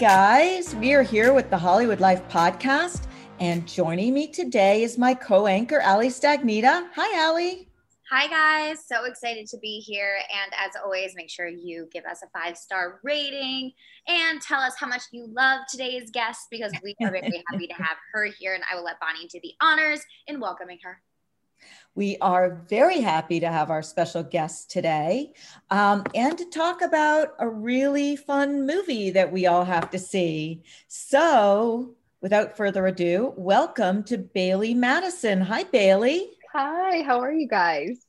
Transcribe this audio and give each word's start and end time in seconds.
guys, 0.00 0.74
we 0.76 0.94
are 0.94 1.02
here 1.02 1.34
with 1.34 1.50
the 1.50 1.58
Hollywood 1.58 2.00
Life 2.00 2.26
podcast. 2.30 3.02
And 3.38 3.68
joining 3.68 4.14
me 4.14 4.28
today 4.28 4.82
is 4.82 4.96
my 4.96 5.12
co 5.12 5.46
anchor, 5.46 5.82
Ali 5.82 6.08
Stagnita. 6.08 6.88
Hi, 6.94 7.26
Ali. 7.28 7.68
Hi, 8.10 8.26
guys. 8.26 8.82
So 8.86 9.04
excited 9.04 9.46
to 9.48 9.58
be 9.58 9.78
here. 9.80 10.16
And 10.32 10.54
as 10.58 10.72
always, 10.82 11.12
make 11.14 11.28
sure 11.28 11.48
you 11.48 11.86
give 11.92 12.06
us 12.06 12.22
a 12.22 12.28
five 12.30 12.56
star 12.56 12.98
rating 13.02 13.72
and 14.08 14.40
tell 14.40 14.62
us 14.62 14.72
how 14.80 14.86
much 14.86 15.02
you 15.12 15.26
love 15.36 15.66
today's 15.68 16.10
guest 16.10 16.46
because 16.50 16.72
we 16.82 16.96
are 17.02 17.10
very 17.10 17.44
happy 17.50 17.66
to 17.66 17.74
have 17.74 17.98
her 18.14 18.24
here. 18.24 18.54
And 18.54 18.64
I 18.72 18.76
will 18.76 18.84
let 18.84 18.98
Bonnie 19.00 19.28
do 19.28 19.38
the 19.42 19.52
honors 19.60 20.00
in 20.26 20.40
welcoming 20.40 20.78
her. 20.82 21.02
We 21.94 22.16
are 22.20 22.64
very 22.68 23.00
happy 23.00 23.40
to 23.40 23.48
have 23.48 23.70
our 23.70 23.82
special 23.82 24.22
guest 24.22 24.70
today 24.70 25.32
um, 25.70 26.04
and 26.14 26.38
to 26.38 26.44
talk 26.46 26.82
about 26.82 27.34
a 27.38 27.48
really 27.48 28.16
fun 28.16 28.66
movie 28.66 29.10
that 29.10 29.32
we 29.32 29.46
all 29.46 29.64
have 29.64 29.90
to 29.90 29.98
see. 29.98 30.62
So, 30.88 31.94
without 32.20 32.56
further 32.56 32.86
ado, 32.86 33.34
welcome 33.36 34.04
to 34.04 34.18
Bailee 34.18 34.76
Madison. 34.76 35.40
Hi, 35.40 35.64
Bailee. 35.64 36.26
Hi, 36.52 37.02
how 37.02 37.20
are 37.20 37.32
you 37.32 37.48
guys? 37.48 38.06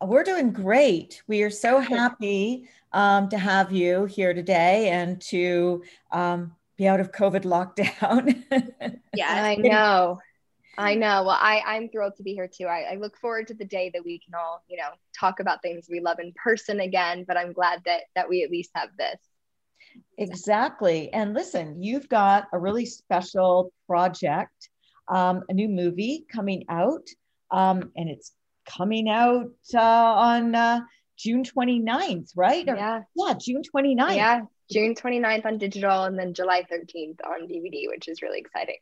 We're 0.00 0.24
doing 0.24 0.52
great. 0.52 1.22
We 1.26 1.42
are 1.42 1.50
so 1.50 1.80
happy 1.80 2.68
um, 2.92 3.28
to 3.30 3.38
have 3.38 3.72
you 3.72 4.04
here 4.04 4.32
today 4.32 4.90
and 4.90 5.20
to 5.22 5.82
um, 6.12 6.54
be 6.76 6.86
out 6.86 7.00
of 7.00 7.10
COVID 7.10 7.42
lockdown. 7.42 8.44
yeah, 9.14 9.44
I 9.44 9.56
know. 9.56 10.20
I 10.78 10.94
know. 10.94 11.24
Well, 11.24 11.38
I, 11.38 11.62
I'm 11.66 11.88
thrilled 11.88 12.16
to 12.16 12.22
be 12.22 12.34
here 12.34 12.48
too. 12.48 12.66
I, 12.66 12.92
I 12.92 12.94
look 12.94 13.16
forward 13.16 13.48
to 13.48 13.54
the 13.54 13.64
day 13.64 13.90
that 13.92 14.04
we 14.04 14.20
can 14.20 14.34
all, 14.34 14.62
you 14.68 14.76
know, 14.76 14.90
talk 15.18 15.40
about 15.40 15.60
things 15.60 15.88
we 15.90 16.00
love 16.00 16.18
in 16.20 16.32
person 16.32 16.80
again. 16.80 17.24
But 17.26 17.36
I'm 17.36 17.52
glad 17.52 17.82
that 17.84 18.02
that 18.14 18.28
we 18.28 18.44
at 18.44 18.50
least 18.50 18.70
have 18.74 18.90
this. 18.96 19.18
Exactly. 20.16 21.12
And 21.12 21.34
listen, 21.34 21.82
you've 21.82 22.08
got 22.08 22.46
a 22.52 22.58
really 22.58 22.86
special 22.86 23.72
project, 23.86 24.68
um, 25.08 25.42
a 25.48 25.52
new 25.52 25.68
movie 25.68 26.24
coming 26.32 26.64
out, 26.68 27.06
um, 27.50 27.90
and 27.96 28.08
it's 28.08 28.32
coming 28.66 29.08
out 29.08 29.50
uh, 29.74 29.80
on 29.80 30.54
uh, 30.54 30.80
June 31.16 31.42
29th, 31.42 32.30
right? 32.36 32.68
Or, 32.68 32.76
yeah. 32.76 33.00
Yeah, 33.16 33.34
June 33.40 33.62
29th. 33.74 34.16
Yeah, 34.16 34.40
June 34.70 34.94
29th 34.94 35.46
on 35.46 35.58
digital 35.58 36.04
and 36.04 36.18
then 36.18 36.34
July 36.34 36.62
13th 36.70 37.18
on 37.26 37.48
DVD, 37.48 37.88
which 37.88 38.08
is 38.08 38.22
really 38.22 38.38
exciting. 38.38 38.78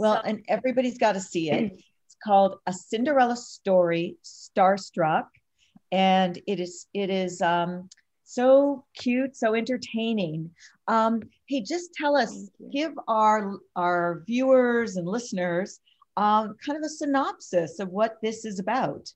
Well, 0.00 0.22
and 0.24 0.42
everybody's 0.48 0.96
got 0.96 1.12
to 1.12 1.20
see 1.20 1.50
it. 1.50 1.72
It's 1.74 2.16
called 2.24 2.58
A 2.66 2.72
Cinderella 2.72 3.36
Story 3.36 4.16
Starstruck. 4.24 5.26
And 5.92 6.40
it 6.46 6.58
is, 6.58 6.86
it 6.94 7.10
is, 7.10 7.42
um, 7.42 7.90
so 8.24 8.84
cute, 8.96 9.36
so 9.36 9.54
entertaining. 9.54 10.50
Um, 10.88 11.20
hey, 11.48 11.60
just 11.60 11.92
tell 11.92 12.16
us, 12.16 12.48
give 12.72 12.92
our 13.08 13.58
our 13.76 14.22
viewers 14.26 14.96
and 14.96 15.06
listeners 15.06 15.80
um, 16.20 16.54
kind 16.64 16.76
of 16.76 16.84
a 16.84 16.88
synopsis 16.88 17.80
of 17.80 17.88
what 17.88 18.18
this 18.22 18.44
is 18.44 18.58
about. 18.58 19.10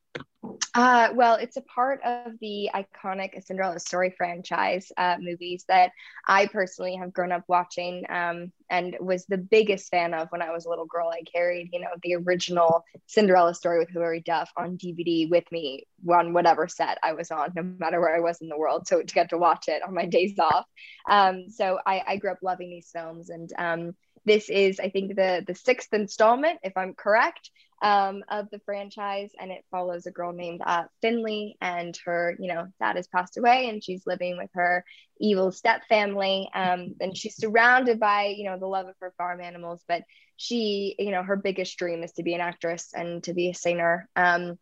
Uh, 0.74 1.08
well, 1.14 1.36
it's 1.36 1.58
a 1.58 1.62
part 1.62 2.00
of 2.02 2.32
the 2.40 2.70
iconic 2.74 3.42
Cinderella 3.44 3.78
Story 3.78 4.14
franchise 4.16 4.90
uh, 4.96 5.16
movies 5.20 5.64
that 5.68 5.90
I 6.26 6.46
personally 6.46 6.96
have 6.96 7.12
grown 7.12 7.30
up 7.30 7.44
watching 7.46 8.04
um, 8.08 8.52
and 8.70 8.96
was 9.00 9.26
the 9.26 9.38
biggest 9.38 9.90
fan 9.90 10.14
of 10.14 10.28
when 10.30 10.42
I 10.42 10.50
was 10.50 10.64
a 10.64 10.70
little 10.70 10.86
girl. 10.86 11.10
I 11.10 11.22
carried, 11.30 11.70
you 11.72 11.80
know, 11.80 11.88
the 12.02 12.14
original 12.14 12.84
Cinderella 13.06 13.54
Story 13.54 13.78
with 13.78 13.90
Hilary 13.90 14.20
Duff 14.20 14.50
on 14.56 14.78
DVD 14.78 15.30
with 15.30 15.44
me 15.52 15.86
on 16.10 16.32
whatever 16.32 16.68
set 16.68 16.98
I 17.02 17.12
was 17.12 17.30
on, 17.30 17.52
no 17.54 17.62
matter 17.62 18.00
where 18.00 18.16
I 18.16 18.20
was 18.20 18.40
in 18.40 18.48
the 18.48 18.58
world. 18.58 18.86
So 18.86 19.02
to 19.02 19.14
get 19.14 19.30
to 19.30 19.38
watch 19.38 19.68
it 19.68 19.82
on 19.86 19.94
my 19.94 20.06
days 20.06 20.38
off. 20.38 20.64
Um, 21.08 21.50
so 21.50 21.78
I, 21.86 22.02
I, 22.06 22.16
grew 22.16 22.30
up 22.30 22.38
loving 22.42 22.70
these 22.70 22.88
films 22.90 23.28
and 23.28 23.52
um, 23.58 23.94
this 24.24 24.48
is, 24.48 24.80
I 24.80 24.90
think, 24.90 25.16
the 25.16 25.44
the 25.46 25.54
sixth 25.54 25.92
installment, 25.92 26.58
if 26.62 26.76
I'm 26.76 26.94
correct, 26.94 27.50
um, 27.82 28.24
of 28.28 28.48
the 28.50 28.60
franchise, 28.60 29.30
and 29.38 29.50
it 29.50 29.64
follows 29.70 30.06
a 30.06 30.10
girl 30.10 30.32
named 30.32 30.62
uh, 30.64 30.84
Finley, 31.02 31.56
and 31.60 31.98
her, 32.06 32.36
you 32.38 32.52
know, 32.52 32.68
dad 32.80 32.96
has 32.96 33.08
passed 33.08 33.36
away, 33.36 33.68
and 33.68 33.84
she's 33.84 34.06
living 34.06 34.38
with 34.38 34.50
her 34.54 34.84
evil 35.18 35.52
step 35.52 35.82
family, 35.88 36.48
um, 36.54 36.94
and 37.00 37.16
she's 37.16 37.36
surrounded 37.36 38.00
by, 38.00 38.34
you 38.36 38.44
know, 38.44 38.58
the 38.58 38.66
love 38.66 38.88
of 38.88 38.94
her 39.00 39.12
farm 39.18 39.40
animals, 39.40 39.82
but 39.86 40.02
she, 40.36 40.94
you 40.98 41.10
know, 41.10 41.22
her 41.22 41.36
biggest 41.36 41.76
dream 41.78 42.02
is 42.02 42.12
to 42.12 42.22
be 42.22 42.34
an 42.34 42.40
actress 42.40 42.92
and 42.94 43.22
to 43.24 43.34
be 43.34 43.50
a 43.50 43.54
singer. 43.54 44.08
Um, 44.16 44.58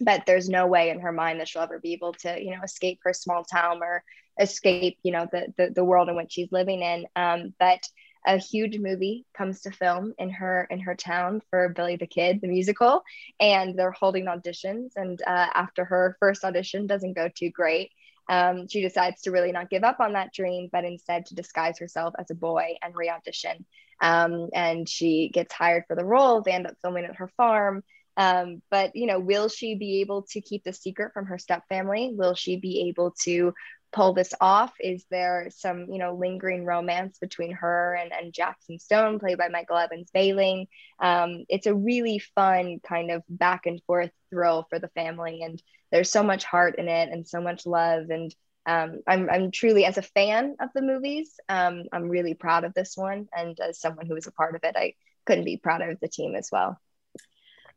but 0.00 0.24
there's 0.26 0.48
no 0.48 0.66
way 0.66 0.90
in 0.90 1.00
her 1.00 1.12
mind 1.12 1.40
that 1.40 1.48
she'll 1.48 1.62
ever 1.62 1.80
be 1.80 1.94
able 1.94 2.12
to, 2.12 2.40
you 2.40 2.50
know, 2.50 2.62
escape 2.62 3.00
her 3.02 3.12
small 3.14 3.44
town 3.44 3.80
or 3.82 4.04
escape, 4.38 4.98
you 5.02 5.12
know, 5.12 5.26
the 5.32 5.52
the, 5.56 5.70
the 5.70 5.84
world 5.84 6.08
in 6.08 6.16
which 6.16 6.32
she's 6.32 6.52
living 6.52 6.82
in. 6.82 7.06
Um, 7.16 7.54
but 7.58 7.80
a 8.26 8.38
huge 8.38 8.78
movie 8.78 9.24
comes 9.36 9.60
to 9.62 9.70
film 9.70 10.12
in 10.18 10.30
her 10.30 10.66
in 10.70 10.80
her 10.80 10.94
town 10.94 11.40
for 11.50 11.68
Billy 11.68 11.96
the 11.96 12.06
Kid, 12.06 12.40
the 12.40 12.48
musical, 12.48 13.02
and 13.38 13.78
they're 13.78 13.92
holding 13.92 14.26
auditions. 14.26 14.90
And 14.96 15.20
uh, 15.26 15.46
after 15.54 15.84
her 15.84 16.16
first 16.18 16.44
audition 16.44 16.86
doesn't 16.86 17.14
go 17.14 17.28
too 17.32 17.50
great, 17.50 17.92
um, 18.28 18.66
she 18.68 18.82
decides 18.82 19.22
to 19.22 19.30
really 19.30 19.52
not 19.52 19.70
give 19.70 19.84
up 19.84 20.00
on 20.00 20.14
that 20.14 20.32
dream, 20.32 20.68
but 20.72 20.84
instead 20.84 21.26
to 21.26 21.34
disguise 21.34 21.78
herself 21.78 22.14
as 22.18 22.30
a 22.30 22.34
boy 22.34 22.74
and 22.82 22.94
re-audition. 22.94 23.64
Um, 24.00 24.48
and 24.52 24.88
she 24.88 25.30
gets 25.32 25.54
hired 25.54 25.84
for 25.86 25.94
the 25.94 26.04
role. 26.04 26.42
They 26.42 26.52
end 26.52 26.66
up 26.66 26.74
filming 26.82 27.04
at 27.04 27.16
her 27.16 27.30
farm. 27.36 27.82
Um, 28.16 28.62
but 28.70 28.96
you 28.96 29.06
know, 29.06 29.20
will 29.20 29.48
she 29.48 29.74
be 29.74 30.00
able 30.00 30.22
to 30.30 30.40
keep 30.40 30.64
the 30.64 30.72
secret 30.72 31.12
from 31.12 31.26
her 31.26 31.38
step 31.38 31.62
family? 31.68 32.12
Will 32.14 32.34
she 32.34 32.56
be 32.56 32.88
able 32.88 33.14
to 33.24 33.52
pull 33.92 34.12
this 34.12 34.34
off? 34.40 34.72
Is 34.80 35.04
there 35.10 35.48
some, 35.50 35.86
you 35.90 35.98
know, 35.98 36.14
lingering 36.14 36.64
romance 36.64 37.18
between 37.18 37.52
her 37.52 37.94
and, 37.94 38.12
and 38.12 38.32
Jackson 38.32 38.78
Stone, 38.78 39.18
played 39.18 39.38
by 39.38 39.48
Michael 39.48 39.78
Evans 39.78 40.10
Behling? 40.14 40.66
Um, 41.00 41.44
it's 41.48 41.66
a 41.66 41.74
really 41.74 42.18
fun 42.18 42.80
kind 42.86 43.10
of 43.10 43.22
back 43.28 43.66
and 43.66 43.82
forth 43.84 44.10
thrill 44.30 44.66
for 44.68 44.78
the 44.78 44.88
family. 44.88 45.42
And 45.42 45.62
there's 45.90 46.10
so 46.10 46.22
much 46.22 46.44
heart 46.44 46.76
in 46.78 46.88
it 46.88 47.10
and 47.10 47.26
so 47.26 47.40
much 47.40 47.66
love. 47.66 48.10
And 48.10 48.34
um, 48.66 49.00
I'm, 49.06 49.30
I'm 49.30 49.50
truly, 49.50 49.84
as 49.84 49.98
a 49.98 50.02
fan 50.02 50.56
of 50.60 50.70
the 50.74 50.82
movies, 50.82 51.34
um, 51.48 51.84
I'm 51.92 52.08
really 52.08 52.34
proud 52.34 52.64
of 52.64 52.74
this 52.74 52.96
one. 52.96 53.28
And 53.34 53.58
as 53.60 53.80
someone 53.80 54.06
who 54.06 54.14
was 54.14 54.26
a 54.26 54.32
part 54.32 54.56
of 54.56 54.64
it, 54.64 54.74
I 54.76 54.94
couldn't 55.24 55.44
be 55.44 55.56
prouder 55.56 55.90
of 55.90 56.00
the 56.00 56.08
team 56.08 56.34
as 56.34 56.48
well. 56.50 56.78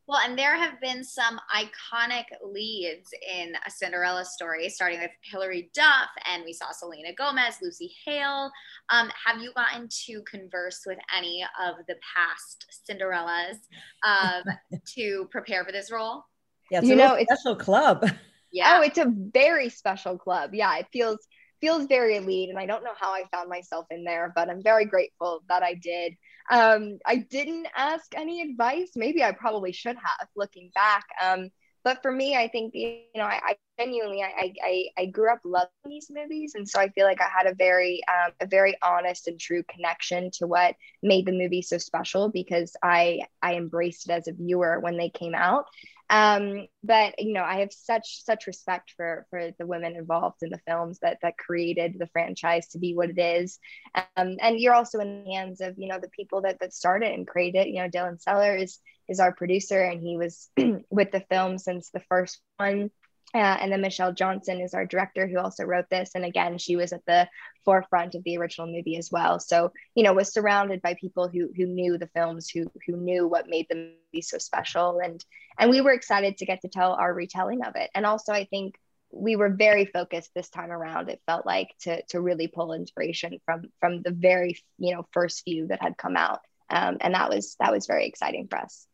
Well, 0.09 0.21
and 0.25 0.35
there 0.35 0.57
have 0.57 0.81
been 0.81 1.03
some 1.03 1.39
iconic 1.55 2.23
leads 2.43 3.11
in 3.31 3.53
a 3.67 3.69
Cinderella 3.69 4.25
story, 4.25 4.67
starting 4.67 5.01
with 5.01 5.11
Hilary 5.21 5.69
Duff, 5.75 6.09
and 6.25 6.43
we 6.43 6.51
saw 6.51 6.71
Selena 6.71 7.13
Gomez, 7.15 7.57
Lucy 7.61 7.93
Hale. 8.03 8.49
Um, 8.89 9.11
have 9.23 9.39
you 9.39 9.53
gotten 9.53 9.87
to 10.07 10.23
converse 10.23 10.81
with 10.87 10.97
any 11.15 11.43
of 11.63 11.75
the 11.87 11.93
past 12.15 12.65
Cinderellas 12.89 13.57
um, 14.03 14.51
to 14.95 15.27
prepare 15.29 15.63
for 15.63 15.71
this 15.71 15.91
role? 15.91 16.23
Yeah, 16.71 16.81
you 16.81 16.95
know, 16.95 17.13
it's 17.13 17.31
a 17.31 17.37
special 17.37 17.55
club. 17.55 18.09
Yeah. 18.51 18.79
Oh, 18.79 18.81
it's 18.81 18.97
a 18.97 19.13
very 19.15 19.69
special 19.69 20.17
club. 20.17 20.55
Yeah, 20.55 20.75
it 20.77 20.87
feels 20.91 21.19
feels 21.61 21.85
very 21.85 22.15
elite, 22.15 22.49
and 22.49 22.57
I 22.57 22.65
don't 22.65 22.83
know 22.83 22.95
how 22.99 23.11
I 23.11 23.25
found 23.31 23.47
myself 23.47 23.85
in 23.91 24.03
there, 24.03 24.33
but 24.35 24.49
I'm 24.49 24.63
very 24.63 24.85
grateful 24.85 25.43
that 25.49 25.61
I 25.61 25.75
did. 25.75 26.13
Um, 26.49 26.97
I 27.05 27.17
didn't 27.17 27.67
ask 27.75 28.13
any 28.15 28.41
advice. 28.41 28.91
Maybe 28.95 29.23
I 29.23 29.31
probably 29.31 29.71
should 29.71 29.95
have, 29.95 30.27
looking 30.35 30.71
back. 30.73 31.05
Um, 31.21 31.49
but 31.83 32.01
for 32.01 32.11
me, 32.11 32.35
I 32.35 32.47
think 32.47 32.73
you 32.75 33.03
know, 33.15 33.23
I, 33.23 33.39
I 33.43 33.55
genuinely, 33.79 34.21
I, 34.21 34.53
I, 34.63 34.85
I 34.97 35.05
grew 35.05 35.31
up 35.31 35.39
loving 35.45 35.69
these 35.85 36.11
movies, 36.13 36.53
and 36.55 36.67
so 36.67 36.79
I 36.79 36.89
feel 36.89 37.05
like 37.05 37.21
I 37.21 37.29
had 37.29 37.49
a 37.49 37.55
very, 37.55 38.01
um, 38.09 38.33
a 38.41 38.47
very 38.47 38.75
honest 38.83 39.27
and 39.27 39.39
true 39.39 39.63
connection 39.69 40.29
to 40.33 40.47
what 40.47 40.75
made 41.01 41.25
the 41.25 41.31
movie 41.31 41.61
so 41.61 41.77
special 41.77 42.29
because 42.29 42.75
I, 42.83 43.21
I 43.41 43.55
embraced 43.55 44.09
it 44.09 44.13
as 44.13 44.27
a 44.27 44.33
viewer 44.33 44.79
when 44.81 44.97
they 44.97 45.09
came 45.09 45.35
out. 45.35 45.65
Um, 46.09 46.67
but 46.83 47.15
you 47.19 47.33
know, 47.33 47.43
I 47.43 47.59
have 47.59 47.71
such 47.71 48.23
such 48.23 48.47
respect 48.47 48.93
for 48.97 49.25
for 49.29 49.51
the 49.57 49.67
women 49.67 49.95
involved 49.95 50.41
in 50.41 50.49
the 50.49 50.61
films 50.67 50.99
that 50.99 51.19
that 51.21 51.37
created 51.37 51.97
the 51.99 52.07
franchise 52.07 52.67
to 52.69 52.79
be 52.79 52.95
what 52.95 53.09
it 53.09 53.19
is. 53.19 53.59
Um, 53.95 54.37
and 54.41 54.59
you're 54.59 54.73
also 54.73 54.99
in 54.99 55.23
the 55.23 55.31
hands 55.31 55.61
of 55.61 55.75
you 55.77 55.87
know 55.87 55.99
the 55.99 56.09
people 56.09 56.41
that 56.41 56.59
that 56.61 56.73
started 56.73 57.11
and 57.11 57.27
created. 57.27 57.67
You 57.67 57.83
know, 57.83 57.89
Dylan 57.89 58.19
Sellers 58.21 58.79
is 59.07 59.19
our 59.19 59.33
producer, 59.33 59.81
and 59.81 60.01
he 60.01 60.17
was 60.17 60.49
with 60.89 61.11
the 61.11 61.23
film 61.29 61.57
since 61.57 61.89
the 61.91 62.01
first 62.09 62.41
one. 62.57 62.89
Uh, 63.35 63.57
and 63.61 63.71
then 63.71 63.81
Michelle 63.81 64.11
Johnston 64.11 64.59
is 64.59 64.73
our 64.73 64.85
director 64.85 65.27
who 65.27 65.37
also 65.37 65.63
wrote 65.63 65.85
this. 65.91 66.11
And 66.15 66.25
again, 66.25 66.57
she 66.57 66.75
was 66.75 66.93
at 66.93 67.05
the 67.05 67.27
forefront 67.63 68.15
of 68.15 68.23
the 68.23 68.37
original 68.37 68.67
movie 68.67 68.97
as 68.97 69.11
well. 69.11 69.39
So, 69.39 69.71
you 69.93 70.03
know, 70.03 70.13
was 70.13 70.33
surrounded 70.33 70.81
by 70.81 70.95
people 70.95 71.27
who 71.27 71.49
who 71.55 71.67
knew 71.67 71.97
the 71.97 72.09
films, 72.15 72.49
who 72.49 72.71
who 72.87 72.97
knew 72.97 73.27
what 73.27 73.47
made 73.47 73.67
the 73.69 73.75
movie 73.75 74.21
so 74.21 74.39
special. 74.39 74.99
And 74.99 75.23
and 75.59 75.69
we 75.69 75.81
were 75.81 75.93
excited 75.93 76.37
to 76.37 76.45
get 76.45 76.61
to 76.61 76.69
tell 76.69 76.93
our 76.93 77.13
retelling 77.13 77.63
of 77.63 77.75
it. 77.75 77.91
And 77.93 78.05
also 78.05 78.33
I 78.33 78.45
think 78.45 78.75
we 79.11 79.35
were 79.35 79.49
very 79.49 79.85
focused 79.85 80.31
this 80.33 80.49
time 80.49 80.71
around. 80.71 81.09
It 81.09 81.21
felt 81.27 81.45
like 81.45 81.69
to 81.81 82.01
to 82.07 82.21
really 82.21 82.47
pull 82.47 82.73
inspiration 82.73 83.39
from 83.45 83.65
from 83.79 84.01
the 84.01 84.11
very, 84.11 84.57
you 84.79 84.95
know, 84.95 85.05
first 85.11 85.43
few 85.43 85.67
that 85.67 85.83
had 85.83 85.97
come 85.97 86.17
out. 86.17 86.39
Um, 86.71 86.97
and 86.99 87.13
that 87.13 87.29
was 87.29 87.55
that 87.59 87.71
was 87.71 87.85
very 87.85 88.07
exciting 88.07 88.47
for 88.47 88.57
us. 88.57 88.87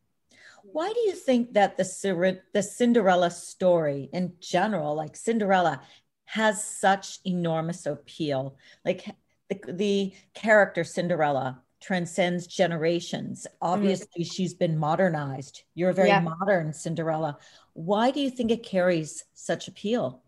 Why 0.72 0.92
do 0.92 1.00
you 1.00 1.12
think 1.12 1.54
that 1.54 1.76
the, 1.76 2.40
the 2.52 2.62
Cinderella 2.62 3.30
story 3.30 4.08
in 4.12 4.34
general, 4.40 4.94
like 4.94 5.16
Cinderella, 5.16 5.80
has 6.24 6.62
such 6.62 7.18
enormous 7.24 7.86
appeal? 7.86 8.56
Like 8.84 9.06
the, 9.48 9.60
the 9.72 10.12
character 10.34 10.84
Cinderella 10.84 11.62
transcends 11.80 12.46
generations. 12.46 13.46
Obviously, 13.60 14.22
mm-hmm. 14.22 14.32
she's 14.32 14.54
been 14.54 14.78
modernized. 14.78 15.62
You're 15.74 15.90
a 15.90 15.94
very 15.94 16.08
yeah. 16.08 16.20
modern 16.20 16.72
Cinderella. 16.72 17.38
Why 17.74 18.10
do 18.10 18.20
you 18.20 18.30
think 18.30 18.50
it 18.50 18.62
carries 18.62 19.24
such 19.34 19.68
appeal? 19.68 20.22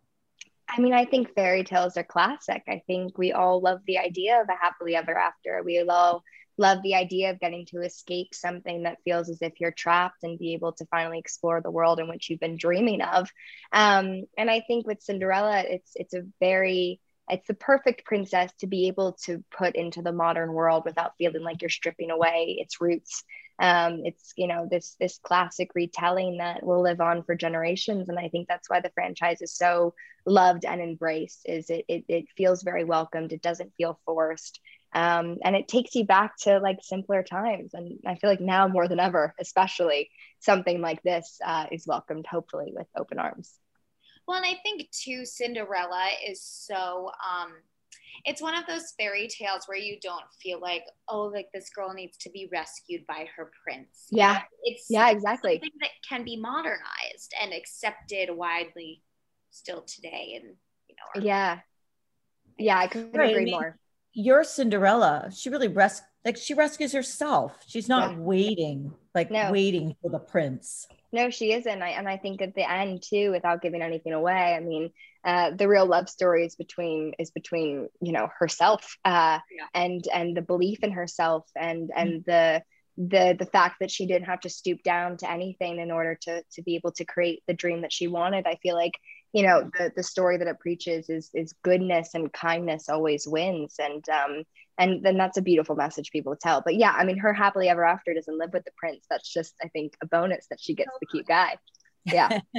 I 0.68 0.80
mean, 0.80 0.92
I 0.92 1.06
think 1.06 1.34
fairy 1.34 1.64
tales 1.64 1.96
are 1.96 2.04
classic. 2.04 2.62
I 2.68 2.82
think 2.86 3.16
we 3.16 3.32
all 3.32 3.60
love 3.60 3.80
the 3.86 3.98
idea 3.98 4.40
of 4.40 4.48
a 4.48 4.52
happily 4.60 4.94
ever 4.94 5.16
after. 5.16 5.62
We 5.64 5.80
all 5.88 6.22
love 6.58 6.82
the 6.82 6.94
idea 6.94 7.30
of 7.30 7.40
getting 7.40 7.64
to 7.66 7.80
escape 7.80 8.34
something 8.34 8.82
that 8.82 8.98
feels 9.04 9.30
as 9.30 9.40
if 9.40 9.54
you're 9.60 9.72
trapped 9.72 10.22
and 10.24 10.38
be 10.38 10.54
able 10.54 10.72
to 10.72 10.86
finally 10.86 11.18
explore 11.18 11.60
the 11.60 11.70
world 11.70 12.00
in 12.00 12.08
which 12.08 12.28
you've 12.28 12.40
been 12.40 12.56
dreaming 12.56 13.00
of. 13.00 13.30
Um, 13.72 14.24
and 14.36 14.50
I 14.50 14.60
think 14.66 14.86
with 14.86 15.02
Cinderella, 15.02 15.62
it's 15.66 15.92
it's 15.94 16.14
a 16.14 16.24
very 16.40 17.00
it's 17.30 17.46
the 17.46 17.54
perfect 17.54 18.04
princess 18.04 18.52
to 18.60 18.66
be 18.66 18.88
able 18.88 19.12
to 19.24 19.44
put 19.56 19.76
into 19.76 20.02
the 20.02 20.12
modern 20.12 20.52
world 20.52 20.84
without 20.84 21.12
feeling 21.18 21.42
like 21.42 21.60
you're 21.60 21.68
stripping 21.68 22.10
away 22.10 22.56
its 22.58 22.80
roots. 22.80 23.24
Um, 23.60 24.02
it's 24.04 24.32
you 24.36 24.46
know 24.46 24.68
this 24.70 24.96
this 25.00 25.18
classic 25.18 25.70
retelling 25.74 26.38
that 26.38 26.64
will 26.64 26.82
live 26.82 27.00
on 27.00 27.24
for 27.24 27.34
generations, 27.34 28.08
and 28.08 28.18
I 28.18 28.28
think 28.28 28.48
that's 28.48 28.70
why 28.70 28.80
the 28.80 28.92
franchise 28.94 29.42
is 29.42 29.54
so 29.54 29.94
loved 30.24 30.64
and 30.64 30.80
embraced. 30.80 31.42
Is 31.44 31.68
it 31.70 31.84
it, 31.88 32.04
it 32.08 32.24
feels 32.36 32.62
very 32.62 32.84
welcomed. 32.84 33.32
It 33.32 33.42
doesn't 33.42 33.74
feel 33.76 33.98
forced 34.04 34.60
um, 34.92 35.38
and 35.44 35.54
it 35.54 35.68
takes 35.68 35.94
you 35.94 36.04
back 36.04 36.36
to 36.38 36.58
like 36.58 36.78
simpler 36.82 37.22
times. 37.22 37.74
And 37.74 37.98
i 38.06 38.14
feel 38.14 38.30
like 38.30 38.40
now 38.40 38.68
more 38.68 38.88
than 38.88 39.00
ever 39.00 39.34
especially 39.40 40.10
something 40.40 40.80
like 40.80 41.02
this 41.02 41.38
uh, 41.44 41.66
is 41.70 41.86
welcomed 41.86 42.26
hopefully 42.30 42.72
with 42.74 42.86
open 42.96 43.18
arms. 43.18 43.54
Well 44.26 44.36
and 44.36 44.46
i 44.46 44.56
think 44.62 44.90
too 44.90 45.24
cinderella 45.24 46.08
is 46.26 46.42
so 46.42 47.10
um, 47.24 47.52
it's 48.24 48.42
one 48.42 48.54
of 48.54 48.66
those 48.66 48.92
fairy 48.98 49.28
tales 49.28 49.62
where 49.66 49.78
you 49.78 49.98
don't 50.00 50.24
feel 50.42 50.60
like 50.60 50.84
oh 51.08 51.24
like 51.24 51.48
this 51.52 51.70
girl 51.70 51.92
needs 51.92 52.16
to 52.18 52.30
be 52.30 52.48
rescued 52.50 53.06
by 53.06 53.26
her 53.36 53.50
prince. 53.62 54.06
Yeah. 54.10 54.42
it's 54.62 54.86
yeah 54.88 55.10
exactly. 55.10 55.54
something 55.54 55.70
that 55.80 55.90
can 56.08 56.24
be 56.24 56.36
modernized 56.36 57.34
and 57.40 57.52
accepted 57.52 58.30
widely 58.34 59.02
still 59.50 59.82
today 59.82 60.40
and 60.40 60.54
you 60.88 60.96
know 60.96 61.26
yeah. 61.26 61.60
yeah 62.58 62.78
i 62.78 62.86
couldn't 62.86 63.16
right. 63.16 63.30
agree 63.30 63.50
more 63.50 63.78
your 64.18 64.42
Cinderella, 64.42 65.30
she 65.32 65.48
really 65.48 65.68
res 65.68 66.02
like 66.24 66.36
she 66.36 66.52
rescues 66.52 66.92
herself. 66.92 67.56
She's 67.66 67.88
not 67.88 68.12
yeah. 68.12 68.18
waiting, 68.18 68.92
like 69.14 69.30
no. 69.30 69.52
waiting 69.52 69.94
for 70.02 70.10
the 70.10 70.18
prince. 70.18 70.88
No, 71.12 71.30
she 71.30 71.52
isn't. 71.52 71.82
I, 71.82 71.90
and 71.90 72.08
I 72.08 72.16
think 72.16 72.42
at 72.42 72.54
the 72.54 72.68
end 72.68 73.02
too, 73.02 73.30
without 73.30 73.62
giving 73.62 73.80
anything 73.80 74.12
away, 74.12 74.56
I 74.56 74.60
mean, 74.60 74.90
uh, 75.24 75.52
the 75.52 75.68
real 75.68 75.86
love 75.86 76.08
story 76.08 76.44
is 76.44 76.56
between 76.56 77.12
is 77.20 77.30
between 77.30 77.88
you 78.00 78.12
know 78.12 78.28
herself 78.38 78.96
uh, 79.04 79.38
yeah. 79.50 79.66
and 79.72 80.04
and 80.12 80.36
the 80.36 80.42
belief 80.42 80.80
in 80.82 80.90
herself 80.90 81.48
and 81.54 81.90
and 81.94 82.24
mm-hmm. 82.24 82.30
the 82.30 82.62
the 82.96 83.36
the 83.38 83.46
fact 83.46 83.76
that 83.80 83.90
she 83.92 84.06
didn't 84.06 84.26
have 84.26 84.40
to 84.40 84.50
stoop 84.50 84.82
down 84.82 85.16
to 85.18 85.30
anything 85.30 85.78
in 85.78 85.92
order 85.92 86.16
to 86.22 86.42
to 86.54 86.62
be 86.62 86.74
able 86.74 86.90
to 86.92 87.04
create 87.04 87.44
the 87.46 87.54
dream 87.54 87.82
that 87.82 87.92
she 87.92 88.08
wanted. 88.08 88.48
I 88.48 88.56
feel 88.56 88.74
like 88.74 88.98
you 89.32 89.42
know 89.42 89.70
the, 89.78 89.92
the 89.94 90.02
story 90.02 90.36
that 90.38 90.48
it 90.48 90.58
preaches 90.58 91.08
is 91.08 91.30
is 91.34 91.54
goodness 91.62 92.14
and 92.14 92.32
kindness 92.32 92.88
always 92.88 93.26
wins 93.26 93.76
and 93.78 94.08
um 94.08 94.42
and 94.78 95.04
then 95.04 95.16
that's 95.16 95.36
a 95.36 95.42
beautiful 95.42 95.76
message 95.76 96.10
people 96.10 96.36
tell 96.36 96.62
but 96.62 96.76
yeah 96.76 96.92
i 96.96 97.04
mean 97.04 97.18
her 97.18 97.32
happily 97.32 97.68
ever 97.68 97.84
after 97.84 98.14
doesn't 98.14 98.38
live 98.38 98.52
with 98.52 98.64
the 98.64 98.70
prince 98.76 99.04
that's 99.10 99.32
just 99.32 99.54
i 99.62 99.68
think 99.68 99.94
a 100.02 100.06
bonus 100.06 100.46
that 100.48 100.60
she 100.60 100.74
gets 100.74 100.90
the 101.00 101.06
cute 101.06 101.26
guy 101.26 101.56
yeah 102.04 102.40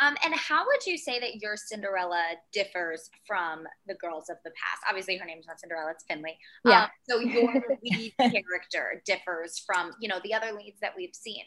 um, 0.00 0.16
and 0.24 0.34
how 0.34 0.64
would 0.66 0.86
you 0.86 0.96
say 0.96 1.20
that 1.20 1.36
your 1.42 1.56
Cinderella 1.56 2.24
differs 2.54 3.10
from 3.26 3.64
the 3.86 3.94
girls 3.94 4.30
of 4.30 4.38
the 4.44 4.50
past? 4.50 4.82
Obviously, 4.88 5.18
her 5.18 5.26
name's 5.26 5.46
not 5.46 5.60
Cinderella; 5.60 5.90
it's 5.90 6.04
Finley. 6.08 6.38
Yeah. 6.64 6.84
Um, 6.84 6.88
so 7.06 7.18
your 7.20 7.52
lead 7.82 8.14
character 8.18 9.02
differs 9.04 9.62
from 9.66 9.90
you 10.00 10.08
know 10.08 10.18
the 10.24 10.32
other 10.32 10.52
leads 10.52 10.80
that 10.80 10.94
we've 10.96 11.14
seen. 11.14 11.44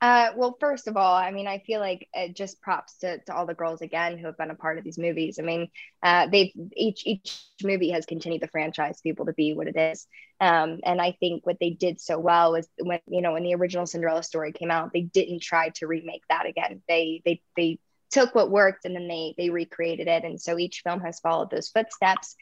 Uh, 0.00 0.30
well, 0.36 0.56
first 0.60 0.86
of 0.86 0.96
all, 0.96 1.14
I 1.14 1.32
mean, 1.32 1.48
I 1.48 1.58
feel 1.58 1.80
like 1.80 2.08
it 2.14 2.36
just 2.36 2.60
props 2.62 2.98
to, 2.98 3.18
to 3.24 3.34
all 3.34 3.46
the 3.46 3.54
girls 3.54 3.82
again 3.82 4.16
who 4.16 4.26
have 4.26 4.36
been 4.36 4.50
a 4.52 4.54
part 4.54 4.78
of 4.78 4.84
these 4.84 4.98
movies. 4.98 5.38
I 5.40 5.42
mean, 5.42 5.68
uh, 6.04 6.28
they've 6.28 6.52
each 6.76 7.04
each 7.04 7.40
movie 7.64 7.90
has 7.90 8.06
continued 8.06 8.40
the 8.40 8.46
franchise 8.46 9.00
people 9.00 9.26
to 9.26 9.32
be 9.32 9.54
what 9.54 9.66
it 9.66 9.76
is. 9.76 10.06
Um, 10.40 10.78
and 10.84 11.00
I 11.00 11.16
think 11.18 11.44
what 11.44 11.58
they 11.58 11.70
did 11.70 12.00
so 12.00 12.16
well 12.20 12.52
was 12.52 12.68
when 12.78 13.00
you 13.08 13.22
know 13.22 13.32
when 13.32 13.42
the 13.42 13.54
original 13.56 13.86
Cinderella 13.86 14.22
story 14.22 14.52
came 14.52 14.70
out, 14.70 14.92
they 14.92 15.00
didn't 15.02 15.42
try 15.42 15.70
to 15.70 15.88
remake 15.88 16.22
that 16.28 16.46
again. 16.46 16.80
They 16.86 17.20
they 17.24 17.42
they 17.56 17.80
took 18.10 18.36
what 18.36 18.50
worked 18.52 18.84
and 18.84 18.94
then 18.94 19.08
they 19.08 19.34
they 19.36 19.50
recreated 19.50 20.06
it. 20.06 20.22
And 20.24 20.40
so 20.40 20.58
each 20.58 20.82
film 20.84 21.00
has 21.00 21.18
followed 21.18 21.50
those 21.50 21.70
footsteps. 21.70 22.36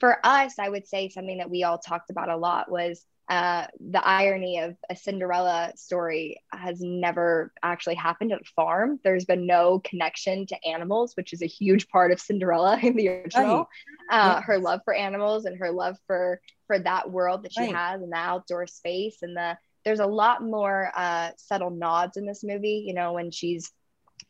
For 0.00 0.18
us, 0.24 0.58
I 0.58 0.68
would 0.68 0.86
say 0.88 1.10
something 1.10 1.38
that 1.38 1.50
we 1.50 1.62
all 1.62 1.78
talked 1.78 2.10
about 2.10 2.30
a 2.30 2.36
lot 2.36 2.70
was 2.70 3.04
uh, 3.32 3.66
the 3.80 4.06
irony 4.06 4.58
of 4.58 4.76
a 4.90 4.94
Cinderella 4.94 5.72
story 5.74 6.42
has 6.52 6.82
never 6.82 7.50
actually 7.62 7.94
happened 7.94 8.30
at 8.30 8.42
a 8.42 8.52
farm. 8.54 9.00
There's 9.02 9.24
been 9.24 9.46
no 9.46 9.78
connection 9.78 10.44
to 10.48 10.68
animals, 10.68 11.16
which 11.16 11.32
is 11.32 11.40
a 11.40 11.46
huge 11.46 11.88
part 11.88 12.12
of 12.12 12.20
Cinderella 12.20 12.78
in 12.82 12.94
the 12.94 13.08
original. 13.08 13.70
Right. 14.10 14.20
Uh, 14.20 14.34
yes. 14.34 14.44
Her 14.44 14.58
love 14.58 14.80
for 14.84 14.92
animals 14.92 15.46
and 15.46 15.56
her 15.56 15.70
love 15.70 15.96
for 16.06 16.42
for 16.66 16.78
that 16.80 17.10
world 17.10 17.44
that 17.44 17.54
she 17.54 17.62
right. 17.62 17.74
has 17.74 18.02
and 18.02 18.12
the 18.12 18.16
outdoor 18.18 18.66
space 18.66 19.22
and 19.22 19.34
the 19.34 19.56
there's 19.86 20.00
a 20.00 20.06
lot 20.06 20.42
more 20.42 20.92
uh, 20.94 21.30
subtle 21.38 21.70
nods 21.70 22.18
in 22.18 22.26
this 22.26 22.44
movie. 22.44 22.84
You 22.86 22.92
know, 22.92 23.14
when 23.14 23.30
she's 23.30 23.72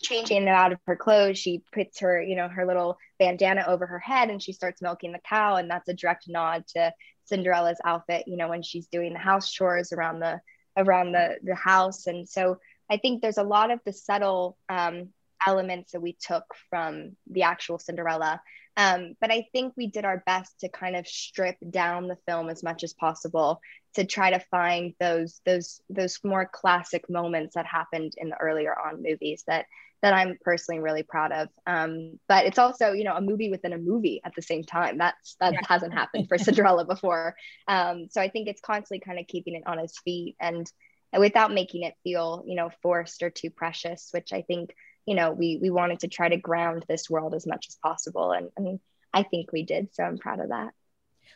changing 0.00 0.48
out 0.48 0.72
of 0.72 0.78
her 0.86 0.94
clothes, 0.94 1.38
she 1.38 1.64
puts 1.72 1.98
her, 1.98 2.22
you 2.22 2.36
know, 2.36 2.46
her 2.46 2.66
little 2.66 2.98
bandana 3.18 3.64
over 3.66 3.84
her 3.84 3.98
head 3.98 4.30
and 4.30 4.40
she 4.40 4.52
starts 4.52 4.80
milking 4.80 5.10
the 5.10 5.18
cow, 5.28 5.56
and 5.56 5.68
that's 5.68 5.88
a 5.88 5.94
direct 5.94 6.28
nod 6.28 6.64
to 6.68 6.92
Cinderella's 7.24 7.80
outfit, 7.84 8.24
you 8.26 8.36
know, 8.36 8.48
when 8.48 8.62
she's 8.62 8.86
doing 8.86 9.12
the 9.12 9.18
house 9.18 9.50
chores 9.50 9.92
around 9.92 10.20
the 10.20 10.40
around 10.76 11.12
the 11.12 11.38
the 11.42 11.54
house. 11.54 12.06
And 12.06 12.28
so 12.28 12.58
I 12.90 12.96
think 12.96 13.22
there's 13.22 13.38
a 13.38 13.42
lot 13.42 13.70
of 13.70 13.80
the 13.84 13.92
subtle 13.92 14.56
um, 14.68 15.08
elements 15.46 15.92
that 15.92 16.00
we 16.00 16.16
took 16.20 16.44
from 16.70 17.16
the 17.30 17.42
actual 17.42 17.78
Cinderella. 17.78 18.40
Um, 18.76 19.14
but 19.20 19.30
I 19.30 19.46
think 19.52 19.74
we 19.76 19.88
did 19.88 20.04
our 20.04 20.22
best 20.24 20.60
to 20.60 20.68
kind 20.68 20.96
of 20.96 21.06
strip 21.06 21.56
down 21.68 22.08
the 22.08 22.16
film 22.26 22.48
as 22.48 22.62
much 22.62 22.84
as 22.84 22.94
possible 22.94 23.60
to 23.94 24.04
try 24.04 24.30
to 24.30 24.44
find 24.50 24.94
those 24.98 25.42
those 25.44 25.82
those 25.90 26.18
more 26.24 26.48
classic 26.50 27.10
moments 27.10 27.54
that 27.54 27.66
happened 27.66 28.14
in 28.16 28.30
the 28.30 28.36
earlier 28.38 28.74
on 28.74 29.02
movies 29.02 29.44
that 29.46 29.66
that 30.00 30.14
I'm 30.14 30.36
personally 30.42 30.80
really 30.80 31.04
proud 31.04 31.30
of. 31.32 31.48
Um, 31.66 32.18
but 32.28 32.44
it's 32.44 32.58
also, 32.58 32.92
you 32.92 33.04
know, 33.04 33.14
a 33.14 33.20
movie 33.20 33.50
within 33.50 33.72
a 33.72 33.78
movie 33.78 34.20
at 34.24 34.34
the 34.34 34.42
same 34.42 34.64
time. 34.64 34.98
That's 34.98 35.36
that 35.38 35.52
yeah. 35.52 35.60
hasn't 35.68 35.92
happened 35.92 36.28
for 36.28 36.38
Cinderella 36.38 36.84
before. 36.84 37.36
Um, 37.68 38.08
so 38.10 38.20
I 38.20 38.28
think 38.28 38.48
it's 38.48 38.60
constantly 38.60 39.00
kind 39.00 39.20
of 39.20 39.28
keeping 39.28 39.54
it 39.54 39.62
on 39.66 39.78
its 39.78 40.00
feet 40.00 40.34
and 40.40 40.70
without 41.16 41.52
making 41.52 41.84
it 41.84 41.94
feel, 42.02 42.42
you 42.46 42.56
know, 42.56 42.70
forced 42.82 43.22
or 43.22 43.30
too 43.30 43.50
precious, 43.50 44.08
which 44.12 44.32
I 44.32 44.42
think, 44.42 44.74
you 45.06 45.14
know, 45.14 45.32
we 45.32 45.58
we 45.60 45.70
wanted 45.70 46.00
to 46.00 46.08
try 46.08 46.28
to 46.28 46.36
ground 46.36 46.84
this 46.88 47.10
world 47.10 47.34
as 47.34 47.46
much 47.46 47.66
as 47.68 47.76
possible. 47.76 48.32
And, 48.32 48.50
and 48.56 48.80
I 49.12 49.22
think 49.22 49.52
we 49.52 49.64
did. 49.64 49.94
So 49.94 50.04
I'm 50.04 50.18
proud 50.18 50.40
of 50.40 50.48
that. 50.48 50.72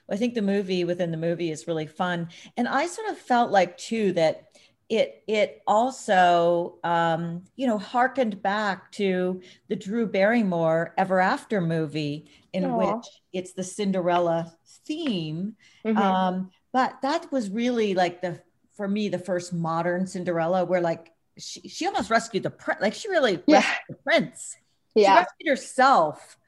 Well, 0.06 0.14
I 0.14 0.16
think 0.16 0.34
the 0.34 0.42
movie 0.42 0.84
within 0.84 1.10
the 1.10 1.16
movie 1.16 1.50
is 1.50 1.66
really 1.66 1.86
fun. 1.86 2.28
And 2.56 2.68
I 2.68 2.86
sort 2.86 3.10
of 3.10 3.18
felt 3.18 3.50
like 3.50 3.76
too 3.76 4.12
that 4.12 4.44
it 4.88 5.24
it 5.26 5.62
also 5.66 6.78
um, 6.84 7.42
you 7.56 7.66
know 7.66 7.78
harkened 7.78 8.40
back 8.40 8.92
to 8.92 9.40
the 9.68 9.76
Drew 9.76 10.06
Barrymore 10.06 10.94
Ever 10.96 11.20
After 11.20 11.60
movie 11.60 12.30
in 12.52 12.64
Aww. 12.64 12.96
which 12.96 13.06
it's 13.32 13.52
the 13.52 13.64
Cinderella 13.64 14.54
theme. 14.86 15.56
Mm-hmm. 15.84 15.98
Um, 15.98 16.50
but 16.72 17.02
that 17.02 17.30
was 17.32 17.50
really 17.50 17.94
like 17.94 18.22
the 18.22 18.40
for 18.74 18.86
me 18.86 19.08
the 19.08 19.18
first 19.18 19.52
modern 19.52 20.06
Cinderella 20.06 20.64
where 20.64 20.80
like 20.80 21.10
she, 21.38 21.68
she 21.68 21.86
almost 21.86 22.10
rescued 22.10 22.42
the 22.42 22.50
prince. 22.50 22.80
Like 22.80 22.94
she 22.94 23.08
really 23.08 23.42
Yeah. 23.46 23.58
rescued 23.58 23.78
the 23.88 23.94
prince. 24.04 24.56
Yeah. 24.94 25.12
She 25.12 25.16
rescued 25.16 25.48
herself. 25.48 26.38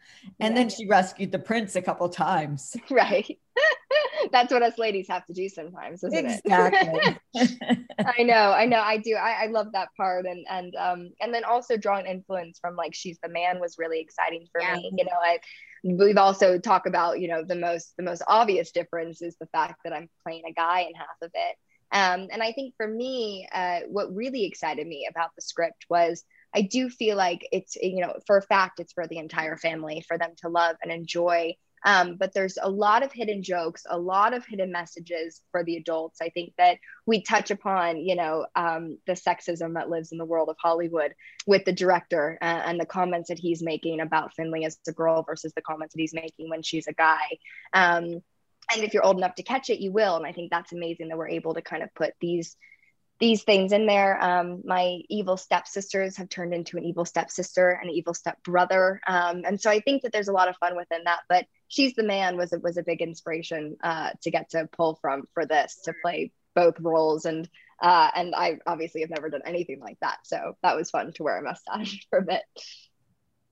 And 0.41 0.55
Yeah. 0.55 0.63
then 0.63 0.69
she 0.71 0.87
rescued 0.87 1.33
the 1.33 1.39
prince 1.39 1.77
a 1.77 1.83
couple 1.83 2.09
times. 2.09 2.77
right. 2.91 3.39
That's 4.33 4.53
what 4.53 4.63
us 4.63 4.79
ladies 4.79 5.07
have 5.09 5.25
to 5.27 5.33
do 5.33 5.49
sometimes, 5.49 6.03
isn't 6.05 6.27
it? 6.27 6.41
Exactly. 6.45 7.01
I 8.19 8.23
know, 8.23 8.53
I 8.53 8.67
know, 8.67 8.81
I 8.81 8.99
do. 8.99 9.15
I, 9.15 9.45
I 9.45 9.47
love 9.47 9.69
that 9.73 9.89
part, 9.97 10.27
and 10.27 10.45
and 10.49 10.75
um 10.77 11.11
and 11.21 11.33
then 11.33 11.45
also 11.45 11.77
drawing 11.77 12.07
influence 12.07 12.59
from 12.61 12.77
like 12.77 12.95
she's 12.95 13.19
the 13.23 13.29
man 13.29 13.61
was 13.61 13.77
really 13.79 14.01
exciting 14.01 14.47
for 14.53 14.61
Yeah. 14.61 14.75
me. 14.77 14.93
You 14.97 15.05
know, 15.05 15.13
I 15.21 15.39
we've 15.85 16.17
also 16.17 16.59
talked 16.59 16.87
about 16.87 17.21
you 17.21 17.29
know 17.29 17.45
the 17.45 17.55
most 17.57 17.95
the 17.97 18.03
most 18.03 18.23
obvious 18.29 18.71
difference 18.73 19.23
is 19.23 19.37
the 19.41 19.47
fact 19.47 19.77
that 19.85 19.93
I'm 19.93 20.09
playing 20.25 20.43
a 20.49 20.53
guy 20.53 20.81
in 20.81 20.95
half 20.95 21.09
of 21.23 21.31
it. 21.35 21.57
Um, 21.93 22.29
and 22.31 22.43
I 22.43 22.53
think 22.53 22.75
for 22.77 22.87
me, 22.87 23.49
uh, 23.53 23.81
what 23.89 24.15
really 24.15 24.45
excited 24.45 24.87
me 24.87 25.09
about 25.11 25.31
the 25.35 25.43
script 25.43 25.87
was 25.89 26.25
I 26.55 26.63
do 26.63 26.89
feel 26.89 27.17
like 27.17 27.47
it's 27.53 27.77
you 27.77 28.01
know 28.01 28.15
for 28.27 28.39
a 28.39 28.43
fact 28.43 28.81
it's 28.81 28.93
for 28.93 29.07
the 29.07 29.19
entire 29.19 29.57
family 29.57 30.05
for 30.07 30.19
them 30.19 30.31
to 30.43 30.49
love 30.49 30.77
and 30.83 30.93
enjoy. 30.93 31.55
Um, 31.85 32.17
but 32.17 32.33
there's 32.35 32.59
a 32.61 32.69
lot 32.69 33.05
of 33.05 33.13
hidden 33.13 33.43
jokes, 33.43 33.85
a 33.89 33.99
lot 33.99 34.35
of 34.35 34.45
hidden 34.45 34.73
messages 34.73 35.41
for 35.53 35.63
the 35.63 35.77
adults. 35.77 36.21
I 36.21 36.29
think 36.31 36.53
that 36.59 36.79
we 37.07 37.23
touch 37.23 37.53
upon, 37.53 37.99
you 37.99 38.17
know, 38.17 38.47
um, 38.57 38.99
the 39.07 39.13
sexism 39.13 39.75
that 39.75 39.89
lives 39.89 40.11
in 40.11 40.19
the 40.19 40.25
world 40.25 40.49
of 40.49 40.57
Hollywood 40.61 41.15
with 41.47 41.65
the 41.65 41.73
director 41.73 42.37
uh, 42.43 42.63
and 42.67 42.81
the 42.81 42.87
comments 42.87 43.29
that 43.29 43.39
he's 43.39 43.63
making 43.63 44.01
about 44.01 44.35
Finley 44.35 44.65
as 44.65 44.77
a 44.89 44.93
girl 44.93 45.23
versus 45.23 45.53
the 45.55 45.63
comments 45.63 45.95
that 45.95 46.01
he's 46.01 46.15
making 46.15 46.51
when 46.51 46.63
she's 46.63 46.89
a 46.89 46.93
guy. 46.93 47.39
Um, 47.73 48.23
and 48.73 48.85
if 48.85 48.95
you're 48.95 49.05
old 49.05 49.19
enough 49.19 49.35
to 49.37 49.43
catch 49.43 49.71
it, 49.71 49.81
you 49.81 49.93
will. 49.93 50.17
And 50.17 50.27
I 50.27 50.33
think 50.33 50.51
that's 50.51 50.73
amazing 50.73 51.09
that 51.09 51.19
we're 51.19 51.29
able 51.29 51.55
to 51.55 51.63
kind 51.63 51.83
of 51.83 51.95
put 51.95 52.15
these 52.21 52.57
these 53.21 53.43
things 53.43 53.73
in 53.73 53.87
there. 53.87 54.23
Um, 54.23 54.63
my 54.65 55.01
evil 55.09 55.37
stepsisters 55.37 56.17
have 56.17 56.29
turned 56.29 56.55
into 56.55 56.77
an 56.77 56.85
evil 56.85 57.05
stepsister 57.05 57.71
and 57.71 57.91
an 57.91 57.97
evil 57.97 58.15
stepbrother. 58.15 59.01
Um, 59.09 59.43
and 59.45 59.61
so 59.61 59.71
I 59.71 59.81
think 59.81 60.03
that 60.03 60.13
there's 60.13 60.29
a 60.29 60.33
lot 60.33 60.49
of 60.49 60.57
fun 60.59 60.77
within 60.77 61.03
that. 61.05 61.21
But 61.29 61.47
she's 61.67 61.95
the 61.95 62.05
man 62.05 62.37
was 62.37 62.53
a, 62.53 62.61
was 62.61 62.77
a 62.77 62.83
big 62.85 63.03
inspiration 63.03 63.77
uh, 63.83 64.11
to 64.23 64.31
get 64.31 64.51
to 64.51 64.69
pull 64.71 64.99
from 65.01 65.25
for 65.35 65.47
this 65.47 65.81
to 65.85 65.95
play 66.03 66.33
both 66.55 66.79
roles 66.81 67.25
and 67.25 67.49
uh, 67.81 68.11
and 68.17 68.35
I 68.35 68.59
obviously 68.67 69.03
have 69.03 69.11
never 69.11 69.31
done 69.31 69.43
anything 69.47 69.79
like 69.81 69.99
that. 70.01 70.19
So 70.25 70.57
that 70.63 70.77
was 70.77 70.91
fun 70.91 71.13
to 71.13 71.23
wear 71.23 71.39
a 71.39 71.43
mustache 71.43 72.07
for 72.11 72.19
a 72.19 72.23
bit. 72.23 72.43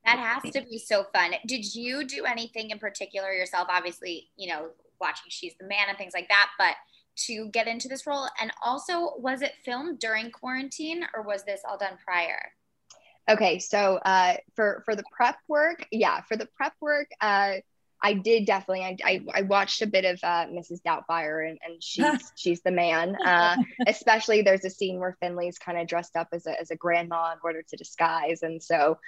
That 0.04 0.18
has 0.18 0.52
to 0.52 0.62
be 0.62 0.78
so 0.78 1.04
fun. 1.12 1.32
Did 1.46 1.74
you 1.74 2.04
do 2.04 2.24
anything 2.24 2.70
in 2.70 2.78
particular 2.78 3.32
yourself? 3.32 3.68
Obviously, 3.70 4.30
you 4.36 4.48
know, 4.48 4.68
watching 5.00 5.26
She's 5.28 5.54
the 5.60 5.66
Man 5.66 5.88
and 5.88 5.98
things 5.98 6.14
like 6.14 6.28
that, 6.28 6.50
but 6.58 6.74
to 7.26 7.48
get 7.50 7.66
into 7.66 7.88
this 7.88 8.06
role? 8.06 8.28
And 8.40 8.52
also, 8.62 9.14
was 9.18 9.42
it 9.42 9.52
filmed 9.64 9.98
during 9.98 10.30
quarantine 10.30 11.06
or 11.14 11.22
was 11.22 11.44
this 11.44 11.62
all 11.68 11.78
done 11.78 11.98
prior? 12.04 12.52
Okay, 13.28 13.58
so 13.58 13.96
uh, 14.04 14.36
for 14.54 14.82
for 14.84 14.94
the 14.94 15.02
prep 15.10 15.36
work, 15.48 15.86
yeah, 15.90 16.20
for 16.22 16.36
the 16.36 16.46
prep 16.56 16.74
work, 16.80 17.08
uh, 17.20 17.54
I 18.02 18.12
did 18.12 18.46
definitely. 18.46 18.82
I, 18.82 18.96
I, 19.04 19.20
I 19.34 19.42
watched 19.42 19.82
a 19.82 19.86
bit 19.86 20.04
of 20.04 20.20
uh, 20.22 20.46
Mrs. 20.46 20.80
Doubtfire, 20.86 21.48
and, 21.48 21.58
and 21.66 21.76
she's 21.82 22.32
she's 22.36 22.62
the 22.62 22.70
man. 22.70 23.16
Uh, 23.24 23.56
especially 23.86 24.42
there's 24.42 24.64
a 24.64 24.70
scene 24.70 25.00
where 25.00 25.16
Finley's 25.20 25.58
kind 25.58 25.78
of 25.78 25.88
dressed 25.88 26.16
up 26.16 26.28
as 26.32 26.46
a 26.46 26.60
as 26.60 26.70
a 26.70 26.76
grandma 26.76 27.32
in 27.32 27.38
order 27.42 27.62
to 27.62 27.76
disguise, 27.76 28.42
and 28.42 28.62
so 28.62 28.98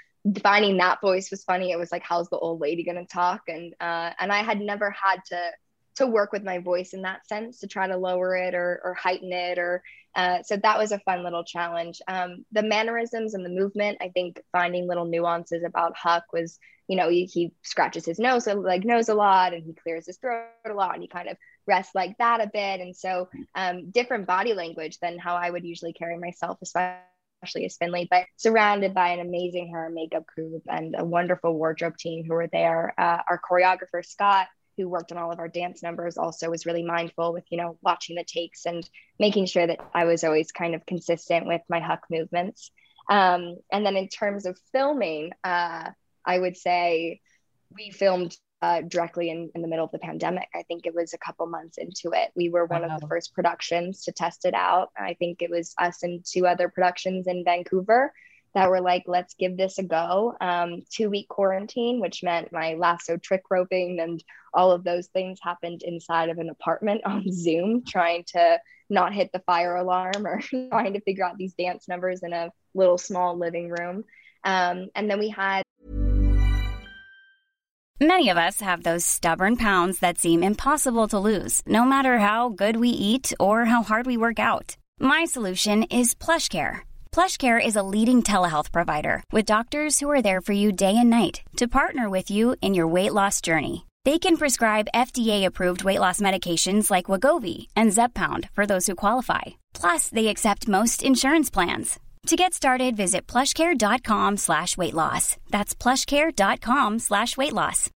finding 0.43 0.79
that 0.79 1.01
voice 1.01 1.31
was 1.31 1.45
funny. 1.45 1.71
It 1.71 1.79
was 1.79 1.93
like, 1.93 2.03
how's 2.03 2.29
the 2.29 2.39
old 2.39 2.61
lady 2.61 2.85
gonna 2.85 3.07
talk? 3.07 3.43
And 3.47 3.75
uh, 3.81 4.11
and 4.19 4.33
I 4.33 4.43
had 4.43 4.61
never 4.61 4.91
had 4.91 5.21
to 5.27 5.51
to 5.99 6.07
work 6.07 6.33
with 6.33 6.43
my 6.43 6.59
voice 6.59 6.93
in 6.95 7.03
that 7.03 7.27
sense 7.29 7.61
to 7.61 7.69
try 7.69 7.87
to 7.87 7.97
lower 7.97 8.35
it 8.37 8.55
or 8.55 8.81
or 8.85 8.95
heighten 8.95 9.33
it 9.33 9.59
or 9.59 9.83
uh, 10.19 10.43
so 10.43 10.57
that 10.57 10.79
was 10.79 10.91
a 10.91 10.99
fun 11.01 11.23
little 11.23 11.45
challenge. 11.45 12.01
Um, 12.09 12.45
the 12.51 12.63
mannerisms 12.65 13.35
and 13.35 13.45
the 13.45 13.51
movement, 13.51 13.99
I 14.01 14.09
think 14.09 14.41
finding 14.51 14.89
little 14.89 15.05
nuances 15.05 15.63
about 15.65 15.97
Huck 15.97 16.25
was, 16.33 16.59
you 16.89 16.97
know, 16.97 17.09
he, 17.09 17.27
he 17.27 17.53
scratches 17.63 18.05
his 18.05 18.19
nose, 18.19 18.49
like 18.49 18.85
nose 18.85 19.09
a 19.09 19.15
lot, 19.15 19.55
and 19.55 19.63
he 19.63 19.75
clears 19.75 20.07
his 20.07 20.17
throat 20.17 20.49
a 20.69 20.73
lot, 20.73 20.95
and 20.95 21.03
he 21.03 21.09
kind 21.09 21.29
of 21.29 21.37
rests 21.69 21.95
like 21.95 22.17
that 22.19 22.41
a 22.41 22.51
bit. 22.53 22.81
And 22.81 22.97
so, 22.97 23.29
um, 23.55 23.91
different 23.93 24.27
body 24.27 24.55
language 24.55 24.99
than 25.01 25.19
how 25.19 25.37
I 25.37 25.51
would 25.51 25.65
usually 25.65 25.93
carry 25.93 26.19
myself, 26.19 26.59
especially 26.63 27.67
as 27.67 27.77
Finley, 27.77 28.09
but 28.11 28.25
surrounded 28.37 28.95
by 28.95 29.11
an 29.11 29.21
amazing 29.21 29.69
hair 29.69 29.87
and 29.87 29.95
makeup 29.95 30.27
group 30.27 30.63
and 30.67 30.97
a 30.99 31.05
wonderful 31.05 31.55
wardrobe 31.55 31.97
team 31.97 32.25
who 32.25 32.35
were 32.35 32.49
there. 32.49 32.93
Uh, 32.99 33.19
our 33.29 33.41
choreographer 33.49 34.05
Scott 34.05 34.49
who 34.79 34.89
worked 34.89 35.13
on 35.13 35.19
all 35.19 35.33
of 35.33 35.41
our 35.41 35.49
dance 35.49 35.83
numbers 35.83 36.17
also 36.17 36.49
was 36.49 36.65
really 36.65 36.85
mindful 36.85 37.35
with 37.35 37.45
you 37.51 37.59
know 37.59 37.77
watching 37.83 38.17
the 38.17 38.25
takes 38.25 38.65
and 38.65 38.89
making 39.19 39.45
sure 39.47 39.67
that 39.67 39.81
i 39.95 40.07
was 40.07 40.25
always 40.25 40.53
kind 40.53 40.75
of 40.75 40.87
consistent 40.87 41.47
with 41.47 41.61
my 41.69 41.81
huck 41.81 42.05
movements. 42.11 42.71
Um, 43.11 43.57
and 43.73 43.85
then 43.87 43.97
in 43.97 44.09
terms 44.09 44.47
of 44.47 44.59
filming 44.73 45.33
uh, 45.45 45.91
i 46.25 46.39
would 46.39 46.57
say 46.57 47.21
we 47.77 47.91
filmed 47.91 48.35
uh, 48.63 48.81
directly 48.83 49.31
in, 49.31 49.51
in 49.55 49.63
the 49.63 49.69
middle 49.69 49.85
of 49.85 49.93
the 49.93 49.99
pandemic. 50.01 50.49
I 50.55 50.63
think 50.65 50.87
it 50.87 50.95
was 50.95 51.15
a 51.15 51.19
couple 51.19 51.47
months 51.47 51.79
into 51.79 52.11
it. 52.13 52.33
We 52.35 52.49
were 52.49 52.65
one 52.67 52.83
Wow. 52.83 52.95
of 52.97 53.01
the 53.01 53.07
first 53.07 53.35
productions 53.35 54.05
to 54.05 54.13
test 54.13 54.45
it 54.45 54.55
out. 54.55 54.91
I 54.99 55.15
think 55.15 55.43
it 55.43 55.51
was 55.51 55.75
us 55.79 56.03
and 56.03 56.25
two 56.25 56.47
other 56.47 56.69
productions 56.69 57.29
in 57.29 57.45
vancouver 57.45 58.13
that 58.55 58.71
were 58.71 58.81
like, 58.81 59.05
let's 59.07 59.35
give 59.35 59.57
this 59.57 59.79
a 59.79 59.83
go. 59.83 60.37
Um, 60.41 60.83
two 60.91 61.11
week 61.11 61.29
quarantine, 61.29 62.01
which 62.01 62.23
meant 62.23 62.53
my 62.53 62.75
lasso 62.75 63.17
trick 63.17 63.43
roping 63.51 64.01
and 64.01 64.23
all 64.55 64.73
of 64.73 64.85
those 64.85 65.09
things 65.09 65.39
happened 65.43 65.83
inside 65.83 66.29
of 66.29 66.39
an 66.39 66.51
apartment 66.51 67.03
on 67.05 67.25
Zoom, 67.33 67.85
trying 67.87 68.25
to 68.29 68.59
not 68.91 69.13
hit 69.13 69.31
the 69.33 69.41
fire 69.41 69.77
alarm 69.77 70.27
or 70.27 70.41
trying 70.71 70.95
to 70.95 71.01
figure 71.01 71.25
out 71.25 71.37
these 71.37 71.55
dance 71.55 71.89
numbers 71.89 72.23
in 72.23 72.33
a 72.33 72.51
little 72.75 72.99
small 72.99 73.37
living 73.37 73.69
room. 73.69 74.05
Um, 74.45 74.89
and 74.95 75.11
then 75.11 75.19
we 75.19 75.29
had 75.29 75.63
Many 78.01 78.29
of 78.29 78.37
us 78.37 78.61
have 78.61 78.85
those 78.85 79.05
stubborn 79.05 79.57
pounds 79.57 79.99
that 79.99 80.19
seem 80.19 80.45
impossible 80.45 81.09
to 81.09 81.19
lose, 81.19 81.63
no 81.67 81.85
matter 81.85 82.19
how 82.19 82.49
good 82.49 82.77
we 82.77 82.91
eat 82.91 83.33
or 83.41 83.65
how 83.65 83.83
hard 83.83 84.07
we 84.07 84.17
work 84.17 84.39
out. 84.39 84.77
My 85.01 85.25
solution 85.25 85.83
is 85.83 86.15
PlushCare. 86.15 86.83
PlushCare 87.11 87.65
is 87.65 87.75
a 87.75 87.83
leading 87.83 88.23
telehealth 88.23 88.71
provider 88.71 89.25
with 89.33 89.45
doctors 89.45 89.99
who 89.99 90.09
are 90.09 90.23
there 90.23 90.41
for 90.41 90.53
you 90.53 90.71
day 90.71 90.97
and 90.97 91.11
night 91.11 91.43
to 91.57 91.67
partner 91.67 92.09
with 92.09 92.31
you 92.31 92.55
in 92.63 92.75
your 92.75 92.87
weight 92.87 93.13
loss 93.13 93.41
journey. 93.41 93.87
They 94.05 94.21
can 94.21 94.37
prescribe 94.37 94.95
FDA-approved 94.95 95.83
weight 95.83 95.99
loss 95.99 96.21
medications 96.21 96.91
like 96.91 97.07
Wegovy 97.07 97.67
and 97.75 97.91
Zepbound 97.91 98.49
for 98.51 98.65
those 98.65 98.87
who 98.87 98.95
qualify. 98.95 99.59
Plus, 99.75 100.09
they 100.09 100.29
accept 100.29 100.69
most 100.69 101.03
insurance 101.03 101.51
plans. 101.51 101.99
To 102.29 102.37
get 102.37 102.55
started, 102.55 102.97
visit 102.97 103.27
plushcare.com 103.27 104.37
slash 104.37 104.77
weight 104.77 104.95
loss. 104.95 105.37
That's 105.51 105.75
plushcare.com 105.75 107.01
slash 107.01 107.37
weight 107.37 107.53
loss. 107.53 107.91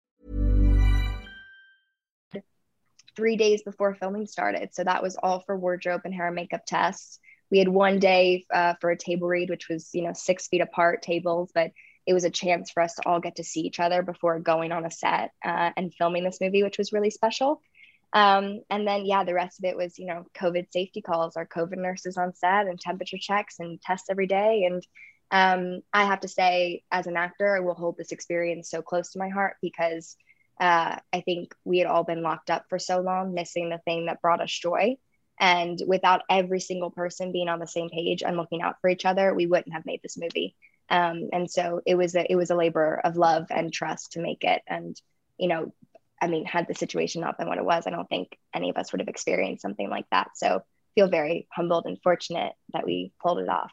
three 3.16 3.36
days 3.36 3.62
before 3.62 3.94
filming 3.94 4.26
started. 4.26 4.74
So 4.74 4.84
that 4.84 5.02
was 5.02 5.16
all 5.22 5.40
for 5.40 5.56
wardrobe 5.56 6.02
and 6.04 6.14
hair 6.14 6.26
and 6.26 6.34
makeup 6.34 6.62
tests. 6.66 7.18
We 7.52 7.58
had 7.58 7.68
one 7.68 7.98
day 7.98 8.46
uh, 8.52 8.74
for 8.80 8.90
a 8.90 8.96
table 8.96 9.28
read, 9.28 9.50
which 9.50 9.68
was, 9.68 9.90
you 9.92 10.02
know, 10.02 10.14
six 10.14 10.48
feet 10.48 10.62
apart 10.62 11.02
tables, 11.02 11.50
but 11.54 11.70
it 12.06 12.14
was 12.14 12.24
a 12.24 12.30
chance 12.30 12.70
for 12.70 12.82
us 12.82 12.94
to 12.94 13.06
all 13.06 13.20
get 13.20 13.36
to 13.36 13.44
see 13.44 13.60
each 13.60 13.78
other 13.78 14.02
before 14.02 14.40
going 14.40 14.72
on 14.72 14.86
a 14.86 14.90
set 14.90 15.32
uh, 15.44 15.70
and 15.76 15.92
filming 15.92 16.24
this 16.24 16.40
movie, 16.40 16.62
which 16.62 16.78
was 16.78 16.94
really 16.94 17.10
special. 17.10 17.60
Um, 18.14 18.62
and 18.70 18.88
then, 18.88 19.04
yeah, 19.04 19.24
the 19.24 19.34
rest 19.34 19.58
of 19.58 19.66
it 19.66 19.76
was, 19.76 19.98
you 19.98 20.06
know, 20.06 20.24
COVID 20.34 20.72
safety 20.72 21.02
calls, 21.02 21.36
our 21.36 21.46
COVID 21.46 21.76
nurses 21.76 22.16
on 22.16 22.34
set 22.34 22.68
and 22.68 22.80
temperature 22.80 23.18
checks 23.20 23.56
and 23.58 23.80
tests 23.82 24.08
every 24.08 24.26
day. 24.26 24.64
And 24.64 24.86
um, 25.30 25.82
I 25.92 26.06
have 26.06 26.20
to 26.20 26.28
say, 26.28 26.84
as 26.90 27.06
an 27.06 27.18
actor, 27.18 27.54
I 27.54 27.60
will 27.60 27.74
hold 27.74 27.98
this 27.98 28.12
experience 28.12 28.70
so 28.70 28.80
close 28.80 29.12
to 29.12 29.18
my 29.18 29.28
heart 29.28 29.56
because 29.60 30.16
uh, 30.58 30.96
I 31.12 31.20
think 31.20 31.54
we 31.66 31.78
had 31.78 31.86
all 31.86 32.04
been 32.04 32.22
locked 32.22 32.50
up 32.50 32.64
for 32.70 32.78
so 32.78 33.00
long, 33.00 33.34
missing 33.34 33.68
the 33.68 33.78
thing 33.84 34.06
that 34.06 34.22
brought 34.22 34.40
us 34.40 34.50
joy. 34.50 34.96
And 35.42 35.82
without 35.88 36.22
every 36.30 36.60
single 36.60 36.92
person 36.92 37.32
being 37.32 37.48
on 37.48 37.58
the 37.58 37.66
same 37.66 37.90
page 37.90 38.22
and 38.22 38.36
looking 38.36 38.62
out 38.62 38.76
for 38.80 38.88
each 38.88 39.04
other, 39.04 39.34
we 39.34 39.46
wouldn't 39.46 39.74
have 39.74 39.84
made 39.84 40.00
this 40.00 40.16
movie. 40.16 40.54
Um, 40.88 41.30
and 41.32 41.50
so 41.50 41.80
it 41.84 41.96
was 41.96 42.14
a 42.14 42.30
it 42.30 42.36
was 42.36 42.50
a 42.50 42.54
labor 42.54 43.00
of 43.02 43.16
love 43.16 43.46
and 43.50 43.72
trust 43.72 44.12
to 44.12 44.20
make 44.20 44.44
it. 44.44 44.62
And 44.68 44.96
you 45.38 45.48
know, 45.48 45.74
I 46.20 46.28
mean, 46.28 46.44
had 46.44 46.68
the 46.68 46.74
situation 46.76 47.22
not 47.22 47.38
been 47.38 47.48
what 47.48 47.58
it 47.58 47.64
was, 47.64 47.88
I 47.88 47.90
don't 47.90 48.08
think 48.08 48.38
any 48.54 48.70
of 48.70 48.76
us 48.76 48.92
would 48.92 49.00
have 49.00 49.08
experienced 49.08 49.62
something 49.62 49.90
like 49.90 50.06
that. 50.12 50.30
So 50.36 50.62
feel 50.94 51.08
very 51.08 51.48
humbled 51.50 51.86
and 51.86 52.00
fortunate 52.02 52.52
that 52.72 52.86
we 52.86 53.12
pulled 53.20 53.40
it 53.40 53.48
off. 53.48 53.72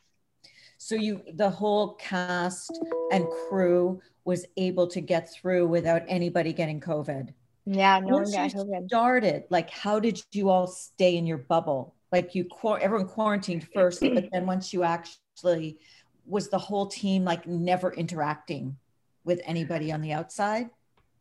So 0.80 0.96
you, 0.96 1.22
the 1.34 1.52
whole 1.52 1.96
cast 1.96 2.72
and 3.12 3.28
crew 3.48 4.02
was 4.26 4.46
able 4.58 4.88
to 4.88 5.02
get 5.02 5.32
through 5.32 5.68
without 5.68 6.02
anybody 6.08 6.52
getting 6.52 6.80
COVID. 6.80 7.34
Yeah, 7.66 8.00
no 8.00 8.16
Once 8.16 8.36
one 8.36 8.50
got 8.50 8.88
started, 8.88 9.44
like, 9.50 9.70
how 9.70 10.00
did 10.00 10.22
you 10.32 10.50
all 10.50 10.68
stay 10.68 11.18
in 11.18 11.28
your 11.28 11.38
bubble? 11.38 11.96
Like 12.12 12.34
you, 12.34 12.48
everyone 12.82 13.08
quarantined 13.08 13.68
first, 13.74 14.02
but 14.02 14.30
then 14.32 14.48
once 14.48 14.74
you 14.74 14.84
actually, 14.84 15.78
was 16.26 16.50
the 16.50 16.58
whole 16.58 16.88
team 16.88 17.24
like 17.24 17.48
never 17.48 17.94
interacting 17.94 18.78
with 19.24 19.42
anybody 19.46 19.92
on 19.92 20.02
the 20.02 20.14
outside? 20.14 20.70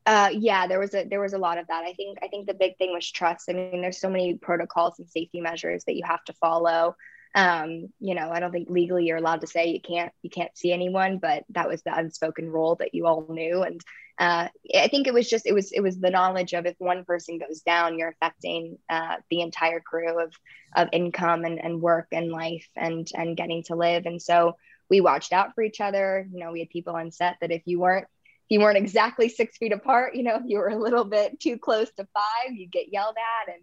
Uh, 0.07 0.30
yeah, 0.33 0.66
there 0.66 0.78
was 0.78 0.95
a 0.95 1.04
there 1.04 1.21
was 1.21 1.35
a 1.35 1.38
lot 1.38 1.59
of 1.59 1.66
that. 1.66 1.85
I 1.85 1.92
think 1.92 2.18
I 2.23 2.28
think 2.28 2.47
the 2.47 2.54
big 2.54 2.78
thing 2.78 2.95
was 2.95 3.11
trust. 3.11 3.50
I 3.50 3.52
mean, 3.52 3.83
there's 3.83 4.00
so 4.00 4.09
many 4.09 4.35
protocols 4.35 4.99
and 4.99 5.07
safety 5.07 5.42
measures 5.42 5.85
that 5.85 5.97
you 5.97 6.02
have 6.07 6.25
to 6.25 6.33
follow. 6.33 6.97
Um, 7.35 7.92
you 8.00 8.14
know, 8.14 8.30
I 8.30 8.40
don't 8.40 8.50
think 8.50 8.71
legally 8.71 9.04
you're 9.04 9.18
allowed 9.18 9.42
to 9.42 9.47
say 9.47 9.68
you 9.68 9.83
can't 9.83 10.11
you 10.23 10.30
can't 10.30 10.57
see 10.57 10.73
anyone, 10.73 11.18
but 11.18 11.45
that 11.50 11.68
was 11.68 11.83
the 11.83 11.95
unspoken 11.95 12.50
rule 12.50 12.76
that 12.76 12.95
you 12.95 13.07
all 13.07 13.26
knew. 13.28 13.62
And 13.62 13.83
uh, 14.18 14.48
I 14.75 14.88
think 14.88 15.06
it 15.06 15.14
was 15.14 15.28
just 15.28 15.46
it 15.46 15.54
was 15.54 15.70
it 15.70 15.80
was 15.80 15.98
the 15.98 16.10
knowledge 16.10 16.52
of 16.52 16.66
if 16.66 16.75
one 16.78 17.04
person 17.04 17.38
goes 17.38 17.60
down, 17.60 17.98
you're 17.98 18.08
affecting 18.08 18.78
uh, 18.90 19.16
the 19.30 19.42
entire 19.42 19.80
crew 19.80 20.20
of 20.20 20.34
of 20.75 20.88
income 20.92 21.44
and, 21.44 21.62
and 21.62 21.80
work 21.80 22.08
and 22.10 22.30
life 22.30 22.66
and 22.76 23.08
and 23.14 23.37
getting 23.37 23.62
to 23.64 23.76
live. 23.76 24.06
And 24.06 24.20
so 24.20 24.56
we 24.90 25.00
watched 25.00 25.32
out 25.32 25.54
for 25.54 25.62
each 25.62 25.80
other. 25.80 26.26
You 26.32 26.40
know, 26.40 26.50
we 26.50 26.60
had 26.60 26.70
people 26.70 26.96
on 26.96 27.12
set 27.12 27.37
that 27.40 27.52
if 27.52 27.62
you 27.66 27.78
weren't 27.78 28.06
if 28.06 28.50
you 28.50 28.60
weren't 28.60 28.76
exactly 28.78 29.28
six 29.28 29.56
feet 29.56 29.72
apart, 29.72 30.16
you 30.16 30.25
know, 30.25 30.37
if 30.37 30.42
you 30.46 30.58
were 30.58 30.68
a 30.68 30.82
little 30.82 31.04
bit 31.04 31.38
too 31.38 31.56
close 31.56 31.90
to 31.92 32.08
five, 32.12 32.52
you'd 32.52 32.72
get 32.72 32.92
yelled 32.92 33.16
at 33.16 33.54
and 33.54 33.62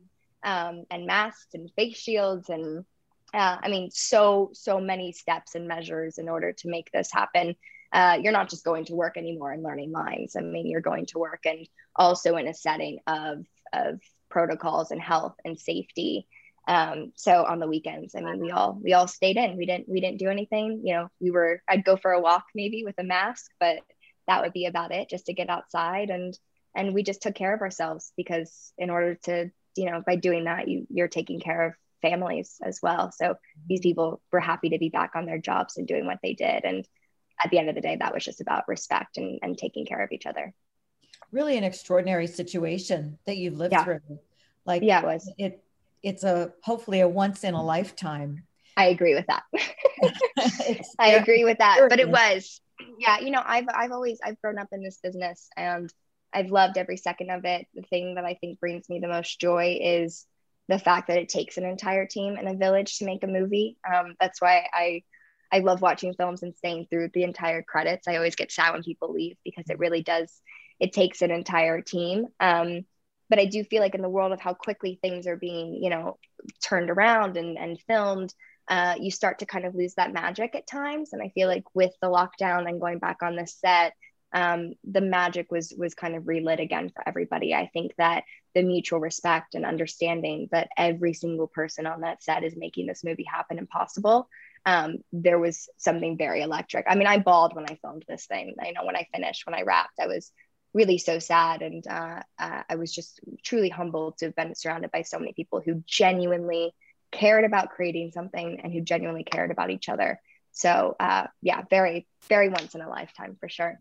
um, 0.80 0.86
and 0.90 1.06
masks 1.06 1.54
and 1.54 1.70
face 1.76 1.98
shields 1.98 2.50
and 2.50 2.86
uh, 3.34 3.58
I 3.62 3.68
mean, 3.68 3.90
so 3.92 4.52
so 4.54 4.80
many 4.80 5.12
steps 5.12 5.56
and 5.56 5.68
measures 5.68 6.18
in 6.18 6.30
order 6.30 6.54
to 6.54 6.70
make 6.70 6.90
this 6.92 7.12
happen. 7.12 7.56
Uh, 7.92 8.18
you're 8.22 8.34
not 8.34 8.50
just 8.50 8.66
going 8.66 8.86
to 8.86 8.96
work 8.96 9.18
anymore 9.18 9.52
and 9.52 9.64
learning 9.64 9.92
lines. 9.92 10.36
I 10.36 10.42
mean, 10.42 10.68
you're 10.68 10.82
going 10.82 11.06
to 11.08 11.20
work 11.20 11.42
and 11.46 11.68
also 11.96 12.36
in 12.38 12.48
a 12.48 12.54
setting 12.54 13.00
of 13.08 13.46
of 13.74 14.00
protocols 14.30 14.92
and 14.92 15.02
health 15.02 15.36
and 15.46 15.60
safety. 15.60 16.28
Um, 16.68 17.12
so 17.16 17.46
on 17.46 17.60
the 17.60 17.68
weekends, 17.68 18.16
I 18.16 18.22
mean, 18.22 18.40
we 18.40 18.52
all 18.52 18.80
we 18.82 18.94
all 18.94 19.08
stayed 19.08 19.38
in. 19.38 19.58
We 19.58 19.66
didn't 19.66 19.88
we 19.88 20.02
didn't 20.02 20.20
do 20.20 20.30
anything. 20.30 20.82
You 20.84 20.96
know, 20.96 21.08
we 21.20 21.32
were 21.32 21.62
I'd 21.70 21.86
go 21.86 21.96
for 21.96 22.12
a 22.12 22.22
walk 22.22 22.46
maybe 22.54 22.84
with 22.84 22.96
a 22.98 23.04
mask, 23.04 23.52
but 23.60 23.80
that 24.28 24.42
would 24.42 24.54
be 24.54 24.66
about 24.66 24.92
it, 24.92 25.10
just 25.10 25.28
to 25.28 25.34
get 25.34 25.50
outside 25.50 26.10
and 26.10 26.38
and 26.76 26.94
we 26.94 27.04
just 27.04 27.22
took 27.22 27.36
care 27.36 27.54
of 27.54 27.62
ourselves 27.62 28.12
because 28.18 28.74
in 28.78 28.90
order 28.90 29.16
to 29.24 29.50
you 29.76 29.90
know 29.90 30.04
by 30.06 30.16
doing 30.16 30.44
that 30.44 30.68
you 30.68 30.86
you're 30.90 31.08
taking 31.08 31.40
care 31.40 31.68
of 31.68 31.74
families 32.02 32.58
as 32.64 32.80
well 32.84 33.12
so 33.12 33.36
these 33.68 33.80
people 33.80 34.22
were 34.32 34.40
happy 34.40 34.70
to 34.70 34.78
be 34.78 34.90
back 34.90 35.12
on 35.16 35.26
their 35.26 35.40
jobs 35.40 35.78
and 35.78 35.88
doing 35.88 36.06
what 36.06 36.20
they 36.22 36.34
did 36.34 36.64
and 36.64 36.86
at 37.44 37.52
the 37.52 37.58
end 37.58 37.70
of 37.70 37.76
the 37.76 37.82
day 37.82 37.98
that 38.00 38.14
was 38.14 38.24
just 38.24 38.42
about 38.42 38.68
respect 38.68 39.18
and, 39.18 39.40
and 39.42 39.58
taking 39.58 39.86
care 39.86 40.04
of 40.04 40.12
each 40.12 40.26
other. 40.26 40.54
Really 41.32 41.58
an 41.58 41.64
extraordinary 41.64 42.28
situation 42.28 43.18
that 43.26 43.38
you've 43.38 43.58
lived 43.58 43.74
yeah. 43.74 43.84
through. 43.84 44.20
Like 44.66 44.82
yeah 44.84 45.02
it 45.02 45.06
was. 45.06 45.32
it 45.38 45.64
it's 46.02 46.24
a 46.24 46.54
hopefully 46.64 47.02
a 47.02 47.08
once 47.08 47.44
in 47.44 47.54
a 47.54 47.64
lifetime. 47.64 48.44
I 48.78 48.86
agree 48.88 49.16
with 49.16 49.26
that. 49.28 49.44
I 51.00 51.12
agree 51.12 51.44
with 51.44 51.60
that 51.60 51.88
but 51.90 52.00
it 52.00 52.10
was. 52.10 52.62
Yeah 53.00 53.20
you 53.20 53.32
know 53.32 53.42
i've 53.44 53.66
i've 53.74 53.94
always 53.94 54.20
i've 54.24 54.40
grown 54.42 54.60
up 54.60 54.68
in 54.74 54.84
this 54.84 55.00
business 55.02 55.48
and 55.56 55.92
I've 56.36 56.52
loved 56.52 56.78
every 56.78 56.98
second 56.98 57.32
of 57.32 57.46
it. 57.46 57.66
The 57.74 57.82
thing 57.84 58.16
that 58.16 58.26
I 58.26 58.36
think 58.36 58.60
brings 58.60 58.90
me 58.90 59.00
the 59.00 59.08
most 59.08 59.40
joy 59.40 59.80
is 59.82 60.26
the 60.68 60.78
fact 60.78 61.08
that 61.08 61.18
it 61.18 61.30
takes 61.30 61.58
an 61.58 61.64
entire 61.64 62.06
team 62.06 62.36
and 62.36 62.48
a 62.48 62.56
village 62.56 62.98
to 62.98 63.06
make 63.06 63.24
a 63.24 63.28
movie. 63.28 63.78
Um, 63.90 64.16
that's 64.20 64.42
why 64.42 64.68
I 64.74 65.04
I 65.56 65.60
love 65.60 65.82
watching 65.82 66.14
films 66.14 66.44
and 66.44 66.54
staying 66.54 66.88
through 66.90 67.12
the 67.14 67.24
entire 67.24 67.62
credits. 67.62 68.10
I 68.10 68.18
always 68.18 68.36
get 68.36 68.52
sad 68.52 68.74
when 68.74 68.84
people 68.84 69.14
leave 69.14 69.38
because 69.46 69.70
it 69.70 69.80
really 69.80 70.04
does. 70.04 70.42
It 70.82 70.92
takes 70.92 71.22
an 71.22 71.32
entire 71.32 71.80
team. 71.80 72.28
Um, 72.42 72.82
but 73.30 73.40
I 73.40 73.46
do 73.46 73.64
feel 73.64 73.82
like 73.82 73.96
in 73.96 74.02
the 74.02 74.10
world 74.10 74.34
of 74.34 74.42
how 74.42 74.54
quickly 74.54 75.00
things 75.02 75.28
are 75.28 75.38
being, 75.38 75.82
you 75.82 75.90
know, 75.90 76.18
turned 76.62 76.90
around 76.90 77.38
and, 77.38 77.58
and 77.58 77.80
filmed, 77.88 78.34
uh, 78.68 78.96
you 79.00 79.12
start 79.12 79.40
to 79.40 79.46
kind 79.46 79.64
of 79.66 79.76
lose 79.76 79.94
that 79.94 80.12
magic 80.12 80.56
at 80.56 80.68
times. 80.68 81.14
And 81.14 81.22
I 81.22 81.30
feel 81.30 81.48
like 81.48 81.64
with 81.74 81.94
the 82.02 82.10
lockdown 82.10 82.68
and 82.68 82.82
going 82.82 83.00
back 83.00 83.24
on 83.24 83.38
the 83.38 83.48
set, 83.48 83.94
um, 84.34 84.74
the 84.84 85.00
magic 85.00 85.50
was 85.50 85.74
was 85.78 85.94
kind 85.94 86.16
of 86.16 86.28
relit 86.28 86.60
again 86.60 86.92
for 86.94 87.08
everybody. 87.08 87.54
I 87.54 87.70
think 87.72 87.94
that 87.98 88.26
the 88.54 88.64
mutual 88.64 89.00
respect 89.00 89.56
and 89.56 89.66
understanding 89.66 90.50
that 90.52 90.68
every 90.78 91.14
single 91.14 91.48
person 91.48 91.88
on 91.88 92.02
that 92.02 92.22
set 92.22 92.44
is 92.44 92.58
making 92.58 92.88
this 92.88 93.06
movie 93.06 93.24
happen 93.24 93.58
and 93.58 93.70
possible. 93.70 94.28
Um, 94.66 94.98
there 95.12 95.40
was 95.40 95.70
something 95.78 96.18
very 96.18 96.42
electric. 96.42 96.86
I 96.90 96.96
mean, 96.96 97.08
I 97.08 97.20
bawled 97.20 97.56
when 97.56 97.66
I 97.66 97.78
filmed 97.82 98.04
this 98.08 98.26
thing. 98.26 98.56
I 98.60 98.72
know 98.72 98.86
when 98.86 98.96
I 98.96 99.08
finished, 99.14 99.46
when 99.46 99.54
I 99.54 99.62
wrapped, 99.62 100.00
I 100.00 100.08
was 100.08 100.32
really 100.74 100.98
so 100.98 101.20
sad, 101.20 101.62
and 101.62 101.88
uh, 101.88 102.22
uh, 102.38 102.64
I 102.68 102.76
was 102.76 102.94
just 102.94 103.22
truly 103.44 103.70
humbled 103.70 104.18
to 104.18 104.26
have 104.26 104.36
been 104.36 104.54
surrounded 104.56 104.92
by 104.92 105.04
so 105.04 105.18
many 105.20 105.34
people 105.34 105.62
who 105.64 105.84
genuinely 105.88 106.74
cared 107.12 107.46
about 107.46 107.70
creating 107.70 108.12
something 108.12 108.60
and 108.62 108.74
who 108.74 108.82
genuinely 108.82 109.24
cared 109.24 109.52
about 109.52 109.70
each 109.70 109.88
other. 109.88 110.20
So, 110.52 110.96
uh, 111.00 111.28
yeah, 111.42 111.62
very, 111.70 112.08
very 112.28 112.50
once 112.50 112.76
in 112.76 112.82
a 112.82 112.90
lifetime 112.90 113.38
for 113.40 113.48
sure. 113.48 113.80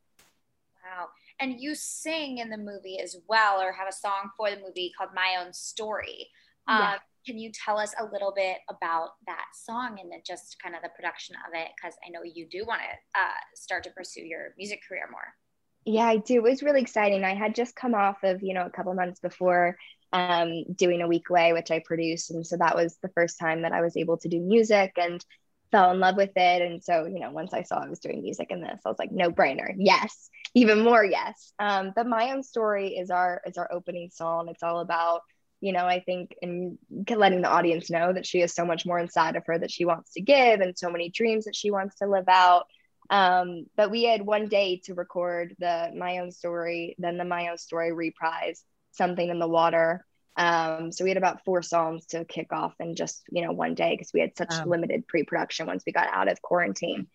Wow. 0.84 1.08
And 1.40 1.60
you 1.60 1.74
sing 1.74 2.38
in 2.38 2.50
the 2.50 2.58
movie 2.58 3.00
as 3.02 3.16
well, 3.26 3.60
or 3.60 3.72
have 3.72 3.88
a 3.88 3.92
song 3.92 4.30
for 4.36 4.50
the 4.50 4.60
movie 4.60 4.92
called 4.96 5.10
My 5.14 5.42
Own 5.44 5.52
Story. 5.52 6.28
Yeah. 6.68 6.98
Can 7.26 7.38
you 7.38 7.50
tell 7.52 7.78
us 7.78 7.94
a 7.98 8.04
little 8.04 8.32
bit 8.34 8.58
about 8.68 9.10
that 9.26 9.46
song 9.54 9.98
and 10.00 10.12
just 10.26 10.56
kind 10.62 10.74
of 10.74 10.82
the 10.82 10.90
production 10.96 11.36
of 11.46 11.54
it? 11.54 11.68
Because 11.76 11.96
I 12.06 12.10
know 12.10 12.20
you 12.22 12.46
do 12.50 12.64
want 12.66 12.80
to 12.82 13.20
uh, 13.20 13.40
start 13.54 13.84
to 13.84 13.90
pursue 13.90 14.22
your 14.22 14.54
music 14.58 14.80
career 14.88 15.08
more. 15.10 15.34
Yeah, 15.84 16.06
I 16.06 16.16
do. 16.16 16.36
It 16.36 16.50
was 16.50 16.62
really 16.62 16.80
exciting. 16.80 17.24
I 17.24 17.34
had 17.34 17.54
just 17.54 17.76
come 17.76 17.94
off 17.94 18.18
of, 18.22 18.42
you 18.42 18.54
know, 18.54 18.66
a 18.66 18.70
couple 18.70 18.94
months 18.94 19.20
before 19.20 19.76
um, 20.12 20.64
doing 20.74 21.02
a 21.02 21.08
week 21.08 21.28
away, 21.30 21.52
which 21.52 21.70
I 21.70 21.82
produced. 21.84 22.30
And 22.30 22.46
so 22.46 22.56
that 22.56 22.76
was 22.76 22.96
the 23.02 23.10
first 23.10 23.38
time 23.38 23.62
that 23.62 23.72
I 23.72 23.82
was 23.82 23.96
able 23.96 24.16
to 24.18 24.28
do 24.28 24.40
music. 24.40 24.92
And 24.96 25.24
fell 25.70 25.90
in 25.90 25.98
love 25.98 26.16
with 26.16 26.30
it. 26.36 26.62
And 26.62 26.84
so, 26.84 27.04
you 27.04 27.18
know, 27.18 27.32
once 27.32 27.52
I 27.52 27.62
saw 27.62 27.82
I 27.82 27.88
was 27.88 27.98
doing 27.98 28.22
music 28.22 28.52
in 28.52 28.60
this, 28.60 28.80
I 28.84 28.88
was 28.88 28.98
like, 28.98 29.10
no 29.10 29.30
brainer. 29.30 29.74
Yes. 29.76 30.30
Even 30.54 30.84
more 30.84 31.04
yes. 31.04 31.52
Um, 31.58 31.92
but 31.96 32.06
my 32.06 32.30
own 32.30 32.44
story 32.44 32.90
is 32.90 33.10
our 33.10 33.42
is 33.44 33.58
our 33.58 33.68
opening 33.72 34.08
song. 34.12 34.48
It's 34.48 34.62
all 34.62 34.78
about, 34.78 35.22
you 35.64 35.72
know, 35.72 35.86
I 35.86 36.00
think 36.00 36.34
in 36.42 36.78
letting 37.08 37.42
the 37.42 37.50
audience 37.50 37.90
know 37.90 38.12
that 38.12 38.26
she 38.26 38.40
has 38.40 38.54
so 38.54 38.64
much 38.64 38.84
more 38.84 38.98
inside 38.98 39.36
of 39.36 39.46
her 39.46 39.58
that 39.58 39.70
she 39.70 39.84
wants 39.84 40.12
to 40.12 40.20
give 40.20 40.60
and 40.60 40.76
so 40.76 40.90
many 40.90 41.08
dreams 41.08 41.46
that 41.46 41.56
she 41.56 41.70
wants 41.70 41.96
to 41.96 42.06
live 42.06 42.28
out. 42.28 42.66
Um, 43.10 43.66
but 43.76 43.90
we 43.90 44.04
had 44.04 44.22
one 44.22 44.48
day 44.48 44.80
to 44.84 44.94
record 44.94 45.54
the 45.58 45.90
my 45.96 46.18
own 46.18 46.30
story, 46.30 46.96
then 46.98 47.18
the 47.18 47.24
my 47.24 47.48
own 47.48 47.58
story 47.58 47.92
reprise, 47.92 48.62
something 48.92 49.28
in 49.28 49.38
the 49.38 49.48
water, 49.48 50.04
um, 50.36 50.90
so 50.90 51.04
we 51.04 51.10
had 51.10 51.16
about 51.16 51.44
four 51.44 51.62
songs 51.62 52.06
to 52.06 52.24
kick 52.24 52.52
off 52.52 52.74
in 52.80 52.96
just 52.96 53.22
you 53.30 53.44
know 53.44 53.52
one 53.52 53.74
day 53.74 53.94
because 53.94 54.12
we 54.12 54.20
had 54.20 54.36
such 54.36 54.66
limited 54.66 55.06
pre-production 55.06 55.66
once 55.66 55.84
we 55.86 55.92
got 55.92 56.08
out 56.12 56.28
of 56.28 56.42
quarantine. 56.42 57.06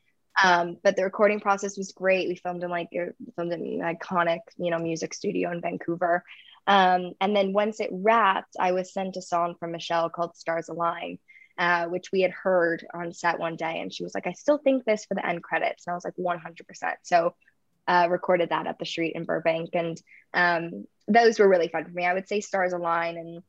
Um, 0.42 0.78
but 0.84 0.96
the 0.96 1.04
recording 1.04 1.42
process 1.42 1.78
was 1.78 1.92
great. 1.92 2.30
We 2.30 2.36
filmed 2.36 2.64
in 2.64 2.70
like 2.70 2.90
filmed 3.36 3.52
in 3.52 3.82
an 3.82 3.96
iconic 3.96 4.40
you 4.58 4.72
know 4.72 4.80
music 4.80 5.14
studio 5.14 5.52
in 5.52 5.62
Vancouver. 5.62 6.24
Um, 6.68 7.14
and 7.22 7.36
then 7.36 7.54
once 7.54 7.80
it 7.80 7.90
wrapped, 7.92 8.56
I 8.60 8.72
was 8.72 8.94
sent 8.94 9.18
a 9.18 9.22
song 9.22 9.56
from 9.60 9.72
Michelle 9.72 10.10
called 10.10 10.36
"Stars 10.36 10.70
Align," 10.70 11.20
uh, 11.58 11.86
which 11.86 12.12
we 12.12 12.22
had 12.22 12.32
heard 12.32 12.86
on 12.94 13.14
set 13.14 13.40
one 13.40 13.56
day, 13.56 13.80
and 13.80 13.94
she 13.94 14.04
was 14.04 14.14
like, 14.14 14.28
"I 14.28 14.34
still 14.34 14.58
think 14.58 14.86
this 14.86 15.06
for 15.06 15.16
the 15.16 15.26
end 15.26 15.44
credits," 15.44 15.86
and 15.88 15.94
I 15.94 15.96
was 15.96 16.06
like, 16.06 16.16
"100%." 16.16 16.96
So 17.04 17.36
uh, 17.90 18.08
recorded 18.08 18.50
that 18.50 18.68
at 18.68 18.78
the 18.78 18.86
street 18.86 19.16
in 19.16 19.26
Burbank. 19.26 19.72
And 19.74 20.00
um, 20.34 20.86
those 21.08 21.40
were 21.40 21.50
really 21.50 21.70
fun 21.70 21.86
for 21.86 21.92
me. 21.92 22.06
I 22.06 22.14
would 22.14 22.28
say 22.28 22.40
Stars 22.40 22.72
Align 22.72 23.18
and 23.18 23.42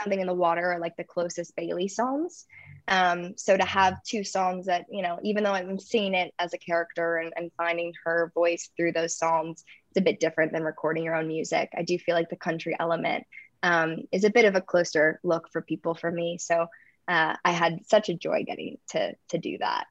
Something 0.00 0.20
in 0.20 0.26
the 0.26 0.34
Water 0.34 0.72
are 0.72 0.78
like 0.78 0.96
the 0.96 1.04
closest 1.04 1.56
Bailee 1.56 1.90
songs. 1.90 2.46
Um, 2.88 3.34
so 3.36 3.56
to 3.56 3.64
have 3.64 4.02
two 4.02 4.24
songs 4.24 4.66
that, 4.66 4.86
you 4.90 5.02
know, 5.02 5.18
even 5.22 5.44
though 5.44 5.52
I'm 5.52 5.78
seeing 5.78 6.14
it 6.14 6.32
as 6.38 6.54
a 6.54 6.58
character 6.58 7.16
and, 7.16 7.32
and 7.36 7.50
finding 7.56 7.92
her 8.04 8.32
voice 8.34 8.70
through 8.76 8.92
those 8.92 9.16
songs, 9.16 9.64
it's 9.90 9.98
a 9.98 10.02
bit 10.02 10.20
different 10.20 10.52
than 10.52 10.62
recording 10.62 11.04
your 11.04 11.14
own 11.14 11.28
music. 11.28 11.70
I 11.76 11.82
do 11.82 11.98
feel 11.98 12.14
like 12.14 12.30
the 12.30 12.36
country 12.36 12.76
element 12.78 13.24
um, 13.62 14.04
is 14.12 14.24
a 14.24 14.30
bit 14.30 14.44
of 14.44 14.54
a 14.54 14.60
closer 14.60 15.20
look 15.22 15.48
for 15.50 15.62
people 15.62 15.94
for 15.94 16.10
me. 16.10 16.38
So 16.38 16.66
uh, 17.08 17.36
I 17.44 17.50
had 17.52 17.86
such 17.86 18.08
a 18.08 18.14
joy 18.14 18.44
getting 18.46 18.78
to 18.90 19.14
to 19.30 19.38
do 19.38 19.58
that. 19.58 19.86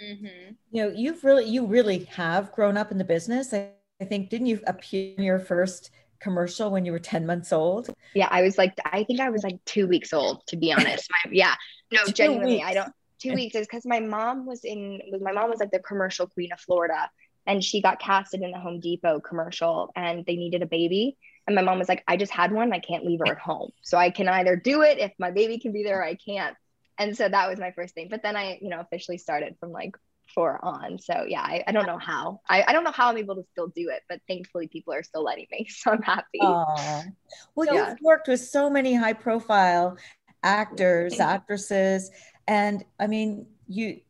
Mm-hmm. 0.00 0.54
You 0.70 0.82
know, 0.82 0.92
you've 0.94 1.22
really, 1.22 1.44
you 1.44 1.66
really 1.66 2.04
have 2.04 2.52
grown 2.52 2.76
up 2.76 2.90
in 2.90 2.98
the 2.98 3.04
business. 3.04 3.52
I, 3.52 3.70
I 4.00 4.04
think, 4.04 4.30
didn't 4.30 4.48
you 4.48 4.60
appear 4.66 5.14
in 5.16 5.22
your 5.22 5.38
first 5.38 5.90
commercial 6.22 6.70
when 6.70 6.84
you 6.84 6.92
were 6.92 6.98
10 6.98 7.26
months 7.26 7.52
old? 7.52 7.90
Yeah, 8.14 8.28
I 8.30 8.42
was 8.42 8.58
like, 8.58 8.74
I 8.84 9.04
think 9.04 9.20
I 9.20 9.30
was 9.30 9.42
like 9.42 9.58
two 9.64 9.86
weeks 9.86 10.12
old, 10.12 10.46
to 10.48 10.56
be 10.56 10.72
honest. 10.72 11.08
My, 11.10 11.32
yeah, 11.32 11.54
no, 11.90 12.04
two 12.04 12.12
genuinely, 12.12 12.56
weeks. 12.56 12.66
I 12.66 12.74
don't, 12.74 12.92
two 13.18 13.32
weeks 13.34 13.54
is 13.54 13.66
because 13.66 13.84
my 13.84 14.00
mom 14.00 14.46
was 14.46 14.64
in, 14.64 15.00
my 15.20 15.32
mom 15.32 15.50
was 15.50 15.60
like 15.60 15.70
the 15.70 15.80
commercial 15.80 16.26
queen 16.26 16.52
of 16.52 16.60
Florida 16.60 17.10
and 17.46 17.62
she 17.62 17.82
got 17.82 17.98
casted 17.98 18.42
in 18.42 18.52
the 18.52 18.58
Home 18.58 18.80
Depot 18.80 19.20
commercial 19.20 19.90
and 19.96 20.24
they 20.26 20.36
needed 20.36 20.62
a 20.62 20.66
baby. 20.66 21.16
And 21.46 21.56
my 21.56 21.62
mom 21.62 21.80
was 21.80 21.88
like, 21.88 22.04
I 22.06 22.16
just 22.16 22.30
had 22.30 22.52
one. 22.52 22.72
I 22.72 22.78
can't 22.78 23.04
leave 23.04 23.18
her 23.18 23.32
at 23.32 23.38
home. 23.38 23.72
So 23.82 23.98
I 23.98 24.10
can 24.10 24.28
either 24.28 24.54
do 24.54 24.82
it 24.82 24.98
if 24.98 25.12
my 25.18 25.32
baby 25.32 25.58
can 25.58 25.72
be 25.72 25.82
there, 25.82 26.02
I 26.02 26.14
can't 26.14 26.56
and 26.98 27.16
so 27.16 27.28
that 27.28 27.48
was 27.48 27.58
my 27.58 27.72
first 27.72 27.94
thing 27.94 28.08
but 28.10 28.22
then 28.22 28.36
i 28.36 28.58
you 28.60 28.68
know 28.68 28.80
officially 28.80 29.18
started 29.18 29.56
from 29.58 29.72
like 29.72 29.96
four 30.34 30.64
on. 30.64 30.98
So 30.98 31.24
yeah 31.26 31.42
i, 31.42 31.62
I 31.66 31.72
don't 31.72 31.86
know 31.86 31.98
how. 31.98 32.40
I, 32.48 32.64
I 32.66 32.72
don't 32.72 32.84
know 32.84 32.92
how 32.92 33.10
i'm 33.10 33.18
able 33.18 33.36
to 33.36 33.44
still 33.52 33.68
do 33.68 33.90
it 33.90 34.02
but 34.08 34.20
thankfully 34.28 34.68
people 34.68 34.92
are 34.94 35.02
still 35.02 35.24
letting 35.24 35.46
me 35.50 35.66
so 35.70 35.92
i'm 35.92 36.02
happy. 36.02 36.40
Aww. 36.40 37.12
well 37.54 37.66
so, 37.66 37.74
you've 37.74 38.00
worked 38.02 38.28
with 38.28 38.40
so 38.40 38.68
many 38.70 38.94
high 38.94 39.12
profile 39.12 39.96
actors 40.42 41.20
actresses 41.20 42.10
and 42.48 42.84
i 42.98 43.06
mean 43.06 43.46
you 43.68 44.00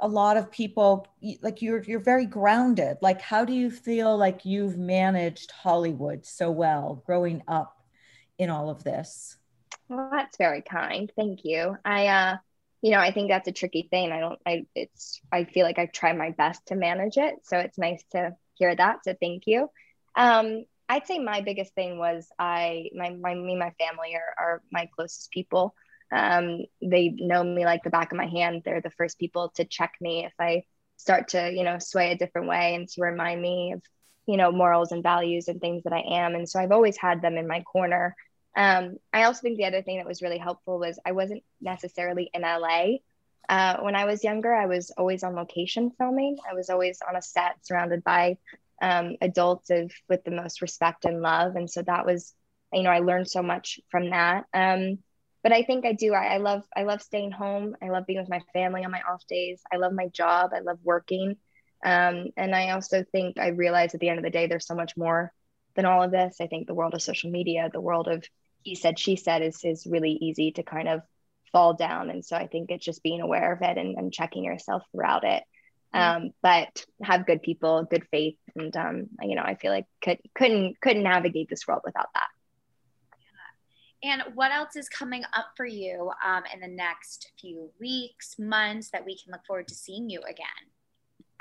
a 0.00 0.08
lot 0.08 0.36
of 0.36 0.50
people 0.50 1.06
like 1.42 1.62
you're 1.62 1.82
you're 1.82 2.00
very 2.00 2.26
grounded. 2.26 2.96
Like 3.00 3.20
how 3.20 3.44
do 3.44 3.52
you 3.52 3.70
feel 3.70 4.16
like 4.16 4.44
you've 4.44 4.78
managed 4.78 5.50
hollywood 5.50 6.24
so 6.24 6.50
well 6.50 7.02
growing 7.06 7.42
up 7.46 7.76
in 8.38 8.50
all 8.50 8.70
of 8.70 8.82
this? 8.82 9.36
Well, 9.88 10.08
that's 10.10 10.36
very 10.36 10.62
kind. 10.62 11.12
Thank 11.16 11.40
you. 11.44 11.76
I 11.84 12.06
uh 12.06 12.36
you 12.82 12.92
know, 12.92 12.98
I 12.98 13.12
think 13.12 13.28
that's 13.28 13.48
a 13.48 13.52
tricky 13.52 13.88
thing. 13.90 14.12
I 14.12 14.20
don't, 14.20 14.38
I, 14.46 14.66
it's, 14.74 15.20
I 15.30 15.44
feel 15.44 15.66
like 15.66 15.78
I've 15.78 15.92
tried 15.92 16.16
my 16.16 16.30
best 16.30 16.66
to 16.66 16.74
manage 16.74 17.16
it. 17.16 17.34
So 17.44 17.58
it's 17.58 17.78
nice 17.78 18.02
to 18.12 18.34
hear 18.54 18.74
that. 18.74 19.04
So 19.04 19.14
thank 19.20 19.46
you. 19.46 19.68
Um, 20.16 20.64
I'd 20.88 21.06
say 21.06 21.18
my 21.18 21.40
biggest 21.40 21.74
thing 21.74 21.98
was 21.98 22.28
I, 22.38 22.88
my, 22.94 23.10
my, 23.10 23.34
me, 23.34 23.56
my 23.56 23.72
family 23.78 24.16
are, 24.16 24.44
are 24.44 24.62
my 24.72 24.88
closest 24.96 25.30
people. 25.30 25.74
Um, 26.12 26.62
they 26.82 27.10
know 27.10 27.44
me 27.44 27.64
like 27.64 27.84
the 27.84 27.90
back 27.90 28.10
of 28.12 28.18
my 28.18 28.26
hand. 28.26 28.62
They're 28.64 28.80
the 28.80 28.90
first 28.90 29.18
people 29.18 29.50
to 29.54 29.64
check 29.64 29.92
me 30.00 30.24
if 30.24 30.32
I 30.40 30.64
start 30.96 31.28
to, 31.28 31.52
you 31.52 31.62
know, 31.62 31.78
sway 31.78 32.12
a 32.12 32.18
different 32.18 32.48
way 32.48 32.74
and 32.74 32.88
to 32.88 33.02
remind 33.02 33.40
me 33.40 33.72
of, 33.72 33.82
you 34.26 34.36
know, 34.36 34.50
morals 34.50 34.90
and 34.90 35.02
values 35.02 35.48
and 35.48 35.60
things 35.60 35.84
that 35.84 35.92
I 35.92 36.00
am. 36.00 36.34
And 36.34 36.48
so 36.48 36.58
I've 36.58 36.72
always 36.72 36.96
had 36.96 37.22
them 37.22 37.36
in 37.36 37.46
my 37.46 37.60
corner. 37.60 38.16
Um, 38.56 38.96
I 39.12 39.24
also 39.24 39.42
think 39.42 39.56
the 39.58 39.66
other 39.66 39.82
thing 39.82 39.98
that 39.98 40.06
was 40.06 40.22
really 40.22 40.38
helpful 40.38 40.78
was 40.78 40.98
I 41.04 41.12
wasn't 41.12 41.42
necessarily 41.60 42.30
in 42.34 42.42
LA. 42.42 42.98
Uh, 43.48 43.78
when 43.80 43.96
I 43.96 44.04
was 44.04 44.24
younger, 44.24 44.54
I 44.54 44.66
was 44.66 44.90
always 44.96 45.22
on 45.22 45.34
location 45.34 45.90
filming. 45.98 46.36
I 46.48 46.54
was 46.54 46.70
always 46.70 47.00
on 47.06 47.16
a 47.16 47.22
set 47.22 47.64
surrounded 47.66 48.04
by 48.04 48.38
um, 48.82 49.16
adults 49.20 49.70
of 49.70 49.92
with 50.08 50.24
the 50.24 50.30
most 50.30 50.62
respect 50.62 51.04
and 51.04 51.20
love, 51.20 51.56
and 51.56 51.70
so 51.70 51.82
that 51.82 52.06
was, 52.06 52.34
you 52.72 52.82
know, 52.82 52.90
I 52.90 53.00
learned 53.00 53.28
so 53.28 53.42
much 53.42 53.80
from 53.90 54.10
that. 54.10 54.44
Um, 54.54 54.98
but 55.42 55.52
I 55.52 55.62
think 55.62 55.86
I 55.86 55.92
do. 55.92 56.12
I, 56.12 56.34
I 56.34 56.36
love 56.38 56.64
I 56.76 56.82
love 56.82 57.02
staying 57.02 57.32
home. 57.32 57.76
I 57.82 57.88
love 57.88 58.06
being 58.06 58.20
with 58.20 58.28
my 58.28 58.40
family 58.52 58.84
on 58.84 58.90
my 58.90 59.02
off 59.02 59.26
days. 59.26 59.62
I 59.72 59.76
love 59.76 59.92
my 59.92 60.08
job. 60.08 60.50
I 60.54 60.60
love 60.60 60.78
working. 60.82 61.36
Um, 61.84 62.26
and 62.36 62.54
I 62.54 62.70
also 62.70 63.04
think 63.10 63.38
I 63.38 63.48
realize 63.48 63.94
at 63.94 64.00
the 64.00 64.10
end 64.10 64.18
of 64.18 64.24
the 64.24 64.30
day, 64.30 64.46
there's 64.46 64.66
so 64.66 64.74
much 64.74 64.96
more 64.96 65.32
than 65.76 65.86
all 65.86 66.02
of 66.02 66.10
this. 66.10 66.36
I 66.40 66.46
think 66.46 66.66
the 66.66 66.74
world 66.74 66.94
of 66.94 67.02
social 67.02 67.30
media, 67.30 67.70
the 67.72 67.80
world 67.80 68.08
of 68.08 68.24
he 68.62 68.74
said, 68.74 68.98
she 68.98 69.16
said 69.16 69.42
is, 69.42 69.64
is 69.64 69.86
really 69.86 70.12
easy 70.12 70.52
to 70.52 70.62
kind 70.62 70.88
of 70.88 71.02
fall 71.52 71.74
down. 71.74 72.10
And 72.10 72.24
so 72.24 72.36
I 72.36 72.46
think 72.46 72.70
it's 72.70 72.84
just 72.84 73.02
being 73.02 73.20
aware 73.20 73.52
of 73.52 73.62
it 73.62 73.78
and, 73.78 73.96
and 73.96 74.12
checking 74.12 74.44
yourself 74.44 74.82
throughout 74.92 75.24
it. 75.24 75.42
Um, 75.92 76.30
but 76.40 76.84
have 77.02 77.26
good 77.26 77.42
people, 77.42 77.84
good 77.90 78.06
faith. 78.12 78.36
And, 78.54 78.76
um, 78.76 79.08
you 79.22 79.34
know, 79.34 79.42
I 79.42 79.56
feel 79.56 79.72
like 79.72 79.86
could, 80.02 80.18
couldn't, 80.36 80.80
couldn't 80.80 81.02
navigate 81.02 81.48
this 81.48 81.66
world 81.66 81.82
without 81.84 82.06
that. 82.14 82.28
And 84.02 84.22
what 84.34 84.52
else 84.52 84.76
is 84.76 84.88
coming 84.88 85.24
up 85.32 85.48
for 85.56 85.66
you 85.66 86.12
um, 86.24 86.44
in 86.54 86.60
the 86.60 86.68
next 86.68 87.32
few 87.40 87.70
weeks, 87.80 88.36
months 88.38 88.90
that 88.92 89.04
we 89.04 89.18
can 89.18 89.32
look 89.32 89.44
forward 89.46 89.68
to 89.68 89.74
seeing 89.74 90.08
you 90.08 90.20
again? 90.20 90.46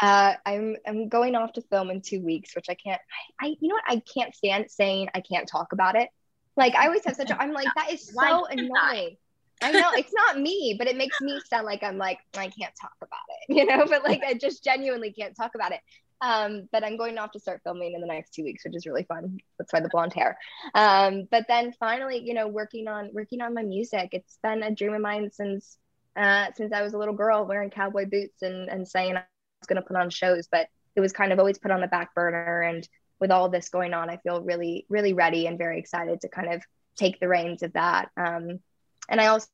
Uh, 0.01 0.33
I'm 0.45 0.77
I'm 0.87 1.09
going 1.09 1.35
off 1.35 1.53
to 1.53 1.61
film 1.61 1.89
in 1.89 2.01
two 2.01 2.21
weeks, 2.21 2.55
which 2.55 2.67
I 2.69 2.73
can't. 2.73 3.01
I, 3.39 3.47
I 3.47 3.55
you 3.59 3.67
know 3.67 3.75
what 3.75 3.83
I 3.87 4.01
can't 4.13 4.33
stand 4.33 4.71
saying 4.71 5.09
I 5.13 5.19
can't 5.21 5.47
talk 5.47 5.73
about 5.73 5.95
it 5.95 6.09
like 6.59 6.75
I 6.75 6.85
always 6.85 7.03
have 7.05 7.15
such 7.15 7.31
a 7.31 7.41
I'm 7.41 7.53
like, 7.53 7.67
that 7.75 7.91
is 7.91 8.05
so 8.13 8.45
annoying. 8.45 9.17
I 9.61 9.71
know 9.71 9.91
it's 9.93 10.13
not 10.13 10.39
me, 10.39 10.75
but 10.77 10.87
it 10.87 10.95
makes 10.95 11.19
me 11.19 11.39
sound 11.49 11.65
like 11.65 11.83
I'm 11.83 11.97
like, 11.97 12.19
I 12.37 12.47
can't 12.47 12.73
talk 12.79 12.93
about 13.01 13.19
it, 13.29 13.55
you 13.55 13.65
know, 13.65 13.85
but 13.87 14.03
like 14.03 14.23
I 14.23 14.35
just 14.35 14.63
genuinely 14.63 15.11
can't 15.11 15.35
talk 15.35 15.55
about 15.55 15.71
it. 15.71 15.79
Um, 16.21 16.67
but 16.71 16.83
I'm 16.83 16.97
going 16.97 17.17
off 17.17 17.31
to 17.31 17.39
start 17.39 17.61
filming 17.63 17.93
in 17.93 18.01
the 18.01 18.07
next 18.07 18.33
two 18.33 18.43
weeks, 18.43 18.65
which 18.65 18.75
is 18.75 18.85
really 18.85 19.03
fun. 19.03 19.37
That's 19.57 19.71
why 19.71 19.79
the 19.79 19.89
blonde 19.89 20.13
hair. 20.13 20.37
Um, 20.75 21.27
but 21.31 21.45
then 21.47 21.73
finally, 21.79 22.21
you 22.23 22.33
know, 22.33 22.47
working 22.47 22.89
on 22.89 23.09
working 23.13 23.41
on 23.41 23.53
my 23.53 23.63
music. 23.63 24.09
It's 24.11 24.37
been 24.43 24.61
a 24.61 24.75
dream 24.75 24.93
of 24.93 25.01
mine 25.01 25.31
since 25.31 25.77
uh, 26.17 26.47
since 26.55 26.73
I 26.73 26.81
was 26.81 26.93
a 26.93 26.97
little 26.97 27.13
girl 27.13 27.45
wearing 27.45 27.69
cowboy 27.69 28.05
boots 28.05 28.41
and 28.41 28.69
and 28.69 28.87
saying 28.87 29.15
I 29.15 29.23
was 29.61 29.67
going 29.67 29.81
to 29.81 29.87
put 29.87 29.95
on 29.95 30.09
shows, 30.09 30.47
but 30.51 30.67
it 30.95 30.99
was 30.99 31.13
kind 31.13 31.31
of 31.31 31.39
always 31.39 31.57
put 31.57 31.71
on 31.71 31.79
the 31.79 31.87
back 31.87 32.13
burner. 32.13 32.61
And 32.61 32.87
with 33.19 33.31
all 33.31 33.49
this 33.49 33.69
going 33.69 33.93
on, 33.93 34.09
I 34.09 34.17
feel 34.17 34.41
really, 34.41 34.85
really 34.89 35.13
ready 35.13 35.47
and 35.47 35.57
very 35.57 35.79
excited 35.79 36.21
to 36.21 36.29
kind 36.29 36.53
of 36.53 36.63
take 36.95 37.19
the 37.19 37.27
reins 37.27 37.63
of 37.63 37.73
that. 37.73 38.09
Um, 38.17 38.59
and 39.07 39.19
I 39.19 39.27
also, 39.27 39.47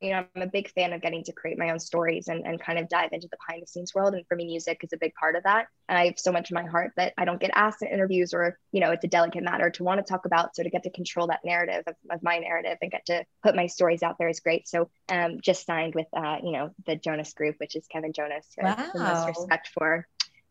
you 0.00 0.10
know, 0.10 0.24
I'm 0.36 0.42
a 0.42 0.46
big 0.46 0.70
fan 0.70 0.92
of 0.92 1.00
getting 1.00 1.24
to 1.24 1.32
create 1.32 1.58
my 1.58 1.70
own 1.70 1.78
stories 1.78 2.28
and, 2.28 2.46
and 2.46 2.60
kind 2.60 2.78
of 2.78 2.88
dive 2.88 3.10
into 3.12 3.26
the 3.30 3.38
behind 3.46 3.62
the 3.62 3.66
scenes 3.66 3.94
world. 3.94 4.14
And 4.14 4.26
for 4.26 4.36
me, 4.36 4.44
music 4.44 4.80
is 4.82 4.92
a 4.92 4.98
big 4.98 5.14
part 5.14 5.34
of 5.34 5.42
that. 5.44 5.66
And 5.88 5.96
I 5.98 6.06
have 6.06 6.18
so 6.18 6.30
much 6.30 6.50
in 6.50 6.54
my 6.54 6.64
heart 6.64 6.92
that 6.96 7.14
I 7.16 7.24
don't 7.24 7.40
get 7.40 7.50
asked 7.54 7.82
in 7.82 7.88
interviews 7.88 8.34
or, 8.34 8.58
you 8.70 8.80
know, 8.80 8.90
it's 8.90 9.04
a 9.04 9.08
delicate 9.08 9.42
matter 9.42 9.70
to 9.70 9.84
want 9.84 10.04
to 10.04 10.10
talk 10.10 10.26
about. 10.26 10.54
So 10.54 10.62
to 10.62 10.70
get 10.70 10.82
to 10.82 10.90
control 10.90 11.28
that 11.28 11.40
narrative 11.44 11.84
of, 11.86 11.94
of 12.10 12.22
my 12.22 12.38
narrative 12.38 12.76
and 12.82 12.90
get 12.90 13.06
to 13.06 13.24
put 13.42 13.56
my 13.56 13.66
stories 13.66 14.02
out 14.02 14.16
there 14.18 14.28
is 14.28 14.40
great. 14.40 14.68
So 14.68 14.90
um, 15.08 15.40
just 15.40 15.64
signed 15.64 15.94
with, 15.94 16.06
uh, 16.14 16.36
you 16.42 16.52
know, 16.52 16.70
the 16.86 16.96
Jonas 16.96 17.32
group, 17.32 17.56
which 17.58 17.74
is 17.74 17.86
Kevin 17.86 18.12
Jonas, 18.12 18.46
wow. 18.58 18.90
the 18.92 19.00
most 19.00 19.26
respect 19.26 19.68
for. 19.68 20.06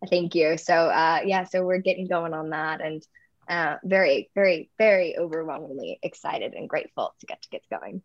Thank 0.09 0.35
you. 0.35 0.57
So 0.57 0.73
uh, 0.73 1.19
yeah, 1.25 1.43
so 1.45 1.65
we're 1.65 1.79
getting 1.79 2.07
going 2.07 2.33
on 2.33 2.49
that 2.49 2.81
and 2.81 3.05
uh, 3.47 3.75
very, 3.83 4.29
very, 4.35 4.69
very 4.77 5.17
overwhelmingly 5.17 5.99
excited 6.01 6.53
and 6.53 6.69
grateful 6.69 7.13
to 7.19 7.25
get 7.25 7.41
to 7.41 7.49
get 7.49 7.61
going. 7.69 8.01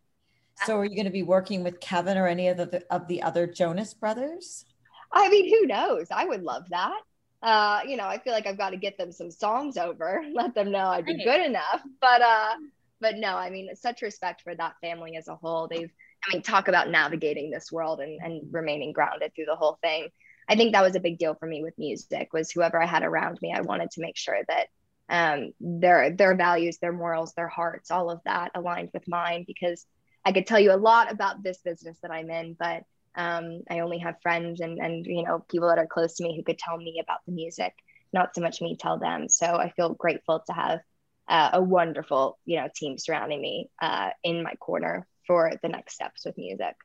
So 0.65 0.77
are 0.77 0.85
you 0.85 0.95
going 0.95 1.05
to 1.05 1.11
be 1.11 1.23
working 1.23 1.63
with 1.63 1.79
Kevin 1.79 2.17
or 2.17 2.27
any 2.27 2.49
of 2.49 2.57
the 2.57 2.83
of 2.89 3.07
the 3.07 3.23
other 3.23 3.47
Jonas 3.47 3.93
brothers? 3.93 4.65
I 5.11 5.29
mean, 5.29 5.49
who 5.49 5.67
knows? 5.67 6.07
I 6.11 6.25
would 6.25 6.43
love 6.43 6.63
that. 6.69 6.99
Uh, 7.41 7.79
you 7.87 7.95
know, 7.95 8.03
I 8.03 8.19
feel 8.19 8.33
like 8.33 8.45
I've 8.45 8.57
got 8.57 8.71
to 8.71 8.77
get 8.77 8.97
them 8.97 9.11
some 9.11 9.31
songs 9.31 9.77
over, 9.77 10.21
let 10.33 10.53
them 10.53 10.71
know 10.71 10.87
I'd 10.87 11.05
be 11.05 11.23
good 11.23 11.45
enough. 11.45 11.81
But 12.01 12.21
uh, 12.21 12.55
but 12.99 13.15
no, 13.15 13.37
I 13.37 13.49
mean, 13.49 13.73
such 13.75 14.01
respect 14.01 14.41
for 14.41 14.53
that 14.55 14.75
family 14.81 15.15
as 15.15 15.29
a 15.29 15.35
whole. 15.35 15.67
They've, 15.69 15.89
I 16.27 16.33
mean, 16.33 16.41
talk 16.41 16.67
about 16.67 16.89
navigating 16.89 17.49
this 17.49 17.71
world 17.71 18.01
and, 18.01 18.19
and 18.21 18.53
remaining 18.53 18.91
grounded 18.91 19.33
through 19.33 19.45
the 19.45 19.55
whole 19.55 19.79
thing. 19.81 20.09
I 20.49 20.55
think 20.55 20.73
that 20.73 20.81
was 20.81 20.95
a 20.95 20.99
big 20.99 21.19
deal 21.19 21.35
for 21.35 21.45
me 21.45 21.61
with 21.61 21.77
music 21.77 22.33
was 22.33 22.51
whoever 22.51 22.81
I 22.81 22.87
had 22.87 23.03
around 23.03 23.39
me, 23.41 23.53
I 23.55 23.61
wanted 23.61 23.91
to 23.91 24.01
make 24.01 24.17
sure 24.17 24.39
that 24.47 24.67
um, 25.09 25.53
their 25.59 26.11
their 26.11 26.35
values, 26.35 26.79
their 26.79 26.91
morals, 26.91 27.33
their 27.33 27.47
hearts, 27.47 27.91
all 27.91 28.09
of 28.09 28.21
that 28.25 28.51
aligned 28.55 28.89
with 28.93 29.07
mine 29.07 29.43
because 29.47 29.85
I 30.25 30.31
could 30.31 30.47
tell 30.47 30.59
you 30.59 30.71
a 30.71 30.77
lot 30.77 31.11
about 31.11 31.43
this 31.43 31.59
business 31.59 31.97
that 32.01 32.11
I'm 32.11 32.29
in, 32.29 32.55
but 32.59 32.83
um, 33.15 33.61
I 33.69 33.79
only 33.79 33.99
have 33.99 34.21
friends 34.21 34.59
and 34.59 34.79
and 34.79 35.05
you 35.05 35.23
know 35.23 35.45
people 35.49 35.69
that 35.69 35.77
are 35.77 35.87
close 35.87 36.15
to 36.15 36.23
me 36.23 36.35
who 36.35 36.43
could 36.43 36.59
tell 36.59 36.77
me 36.77 36.99
about 37.01 37.19
the 37.25 37.31
music, 37.31 37.73
not 38.11 38.33
so 38.35 38.41
much 38.41 38.61
me 38.61 38.75
tell 38.75 38.97
them. 38.99 39.29
So 39.29 39.45
I 39.45 39.71
feel 39.71 39.93
grateful 39.93 40.43
to 40.47 40.53
have 40.53 40.79
uh, 41.27 41.49
a 41.53 41.61
wonderful 41.61 42.39
you 42.45 42.57
know 42.57 42.67
team 42.75 42.97
surrounding 42.97 43.41
me 43.41 43.69
uh, 43.81 44.09
in 44.23 44.43
my 44.43 44.55
corner 44.55 45.07
for 45.27 45.51
the 45.61 45.69
next 45.69 45.93
steps 45.95 46.25
with 46.25 46.37
music. 46.37 46.75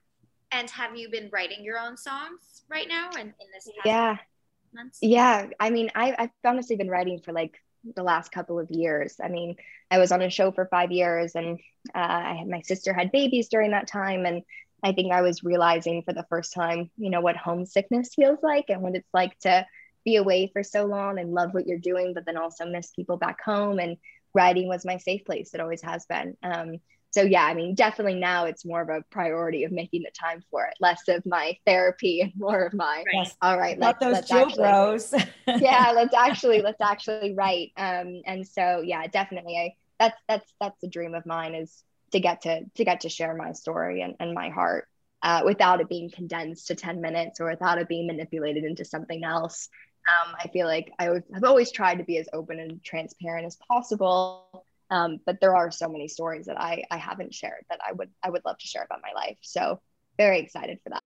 And 0.54 0.70
have 0.70 0.96
you 0.96 1.10
been 1.10 1.28
writing 1.32 1.64
your 1.64 1.78
own 1.78 1.96
songs 1.96 2.62
right 2.68 2.86
now 2.88 3.10
and 3.18 3.34
in 3.40 3.46
this 3.52 3.68
yeah 3.84 4.16
months? 4.72 4.98
Yeah, 5.02 5.48
I 5.58 5.70
mean, 5.70 5.90
I, 5.94 6.14
I've 6.18 6.30
honestly 6.44 6.76
been 6.76 6.90
writing 6.90 7.20
for 7.20 7.32
like 7.32 7.58
the 7.96 8.02
last 8.02 8.30
couple 8.30 8.58
of 8.58 8.70
years. 8.70 9.16
I 9.22 9.28
mean, 9.28 9.56
I 9.90 9.98
was 9.98 10.12
on 10.12 10.22
a 10.22 10.30
show 10.30 10.52
for 10.52 10.66
five 10.66 10.92
years, 10.92 11.34
and 11.34 11.58
uh, 11.94 11.98
I 11.98 12.34
had 12.38 12.48
my 12.48 12.60
sister 12.62 12.92
had 12.92 13.12
babies 13.12 13.48
during 13.48 13.72
that 13.72 13.88
time, 13.88 14.26
and 14.26 14.42
I 14.82 14.92
think 14.92 15.12
I 15.12 15.22
was 15.22 15.42
realizing 15.42 16.02
for 16.02 16.12
the 16.12 16.26
first 16.28 16.52
time, 16.52 16.90
you 16.96 17.10
know, 17.10 17.20
what 17.20 17.36
homesickness 17.36 18.14
feels 18.14 18.38
like 18.42 18.66
and 18.68 18.82
what 18.82 18.94
it's 18.94 19.12
like 19.12 19.38
to 19.40 19.66
be 20.04 20.16
away 20.16 20.50
for 20.52 20.62
so 20.62 20.84
long 20.84 21.18
and 21.18 21.32
love 21.32 21.54
what 21.54 21.66
you're 21.66 21.78
doing, 21.78 22.12
but 22.14 22.26
then 22.26 22.36
also 22.36 22.66
miss 22.66 22.90
people 22.90 23.16
back 23.16 23.42
home. 23.42 23.78
And 23.78 23.96
writing 24.34 24.68
was 24.68 24.84
my 24.84 24.98
safe 24.98 25.24
place. 25.24 25.54
It 25.54 25.60
always 25.60 25.82
has 25.82 26.04
been. 26.06 26.36
Um, 26.42 26.80
so 27.14 27.22
yeah, 27.22 27.44
I 27.44 27.54
mean, 27.54 27.76
definitely 27.76 28.16
now 28.16 28.46
it's 28.46 28.64
more 28.64 28.82
of 28.82 28.88
a 28.88 29.04
priority 29.08 29.62
of 29.62 29.70
making 29.70 30.02
the 30.02 30.10
time 30.10 30.42
for 30.50 30.66
it, 30.66 30.74
less 30.80 31.00
of 31.06 31.24
my 31.24 31.56
therapy 31.64 32.22
and 32.22 32.32
more 32.34 32.64
of 32.64 32.74
my 32.74 33.04
yes. 33.12 33.36
all 33.40 33.56
right, 33.56 33.78
let's, 33.78 34.00
those 34.00 34.14
let's 34.14 34.28
Joe 34.28 34.46
actually, 34.46 34.64
bros. 34.64 35.14
yeah, 35.60 35.92
let's 35.94 36.12
actually 36.18 36.60
let's 36.60 36.80
actually 36.80 37.32
write. 37.32 37.70
Um, 37.76 38.22
and 38.26 38.44
so 38.44 38.82
yeah, 38.84 39.06
definitely, 39.06 39.56
I 39.56 39.74
that's 40.00 40.20
that's 40.26 40.52
that's 40.60 40.82
a 40.82 40.88
dream 40.88 41.14
of 41.14 41.24
mine 41.24 41.54
is 41.54 41.84
to 42.10 42.18
get 42.18 42.42
to 42.42 42.64
to 42.74 42.84
get 42.84 43.02
to 43.02 43.08
share 43.08 43.32
my 43.36 43.52
story 43.52 44.02
and, 44.02 44.16
and 44.18 44.34
my 44.34 44.48
heart 44.48 44.88
uh, 45.22 45.42
without 45.44 45.80
it 45.80 45.88
being 45.88 46.10
condensed 46.10 46.66
to 46.66 46.74
10 46.74 47.00
minutes 47.00 47.40
or 47.40 47.48
without 47.48 47.78
it 47.78 47.86
being 47.86 48.08
manipulated 48.08 48.64
into 48.64 48.84
something 48.84 49.22
else. 49.22 49.68
Um, 50.08 50.34
I 50.42 50.48
feel 50.48 50.66
like 50.66 50.90
I 50.98 51.04
have 51.32 51.44
always 51.44 51.70
tried 51.70 51.98
to 51.98 52.04
be 52.04 52.18
as 52.18 52.28
open 52.32 52.58
and 52.58 52.82
transparent 52.82 53.46
as 53.46 53.56
possible 53.70 54.66
um, 54.90 55.20
but 55.24 55.40
there 55.40 55.56
are 55.56 55.70
so 55.70 55.88
many 55.88 56.08
stories 56.08 56.46
that 56.46 56.60
I, 56.60 56.84
I 56.90 56.96
haven't 56.96 57.34
shared 57.34 57.64
that 57.70 57.80
I 57.86 57.92
would 57.92 58.10
I 58.22 58.30
would 58.30 58.42
love 58.44 58.58
to 58.58 58.66
share 58.66 58.82
about 58.84 59.00
my 59.02 59.12
life. 59.14 59.38
So 59.42 59.80
very 60.16 60.40
excited 60.40 60.78
for 60.82 60.90
that. 60.90 61.02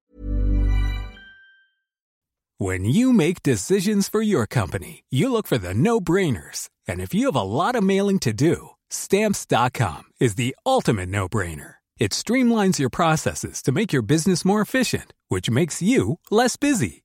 When 2.60 2.84
you 2.84 3.12
make 3.12 3.42
decisions 3.44 4.08
for 4.08 4.20
your 4.20 4.44
company, 4.46 5.04
you 5.10 5.30
look 5.30 5.46
for 5.46 5.58
the 5.58 5.74
no-brainers. 5.74 6.68
And 6.88 7.00
if 7.00 7.14
you 7.14 7.26
have 7.26 7.36
a 7.36 7.42
lot 7.42 7.76
of 7.76 7.84
mailing 7.84 8.18
to 8.20 8.32
do, 8.32 8.70
stamps.com 8.90 10.04
is 10.18 10.34
the 10.34 10.56
ultimate 10.66 11.08
no-brainer. 11.08 11.74
It 12.00 12.10
streamlines 12.10 12.80
your 12.80 12.90
processes 12.90 13.62
to 13.62 13.72
make 13.72 13.92
your 13.92 14.02
business 14.02 14.44
more 14.44 14.60
efficient, 14.60 15.12
which 15.28 15.48
makes 15.50 15.80
you 15.80 16.18
less 16.32 16.56
busy. 16.56 17.04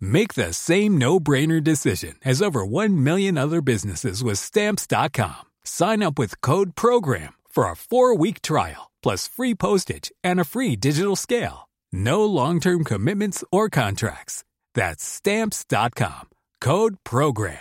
Make 0.00 0.34
the 0.34 0.52
same 0.52 0.98
no-brainer 0.98 1.62
decision 1.62 2.16
as 2.24 2.42
over 2.42 2.66
1 2.66 3.02
million 3.04 3.38
other 3.38 3.62
businesses 3.62 4.24
with 4.24 4.38
stamps.com. 4.38 5.46
Sign 5.62 6.02
up 6.02 6.18
with 6.18 6.40
code 6.40 6.74
program 6.74 7.34
for 7.48 7.64
a 7.64 7.74
4-week 7.74 8.42
trial 8.42 8.90
plus 9.02 9.28
free 9.28 9.54
postage 9.54 10.10
and 10.24 10.40
a 10.40 10.44
free 10.44 10.74
digital 10.76 11.16
scale. 11.16 11.68
No 11.92 12.24
long-term 12.24 12.84
commitments 12.84 13.44
or 13.52 13.68
contracts. 13.70 14.44
That's 14.74 15.04
stamps.com. 15.04 16.28
Code 16.60 16.96
program. 17.04 17.58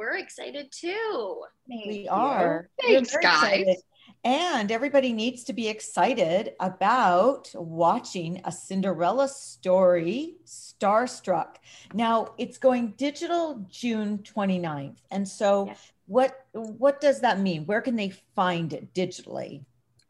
We're 0.00 0.16
excited 0.16 0.72
too. 0.72 1.42
We 1.68 2.08
are. 2.08 2.70
Thanks, 2.80 3.14
guys. 3.18 3.34
excited. 3.34 3.76
And 4.22 4.70
everybody 4.70 5.12
needs 5.14 5.44
to 5.44 5.54
be 5.54 5.68
excited 5.68 6.52
about 6.60 7.50
watching 7.54 8.42
a 8.44 8.52
Cinderella 8.52 9.28
story, 9.28 10.34
Starstruck. 10.44 11.56
Now 11.94 12.34
it's 12.36 12.58
going 12.58 12.92
digital 12.98 13.64
June 13.70 14.18
29th. 14.18 14.98
And 15.10 15.26
so 15.26 15.66
Yes. 15.68 15.92
what 16.06 16.36
what 16.52 17.00
does 17.00 17.20
that 17.20 17.40
mean? 17.40 17.64
Where 17.64 17.80
can 17.80 17.96
they 17.96 18.10
find 18.36 18.72
it 18.74 18.92
digitally? 18.92 19.64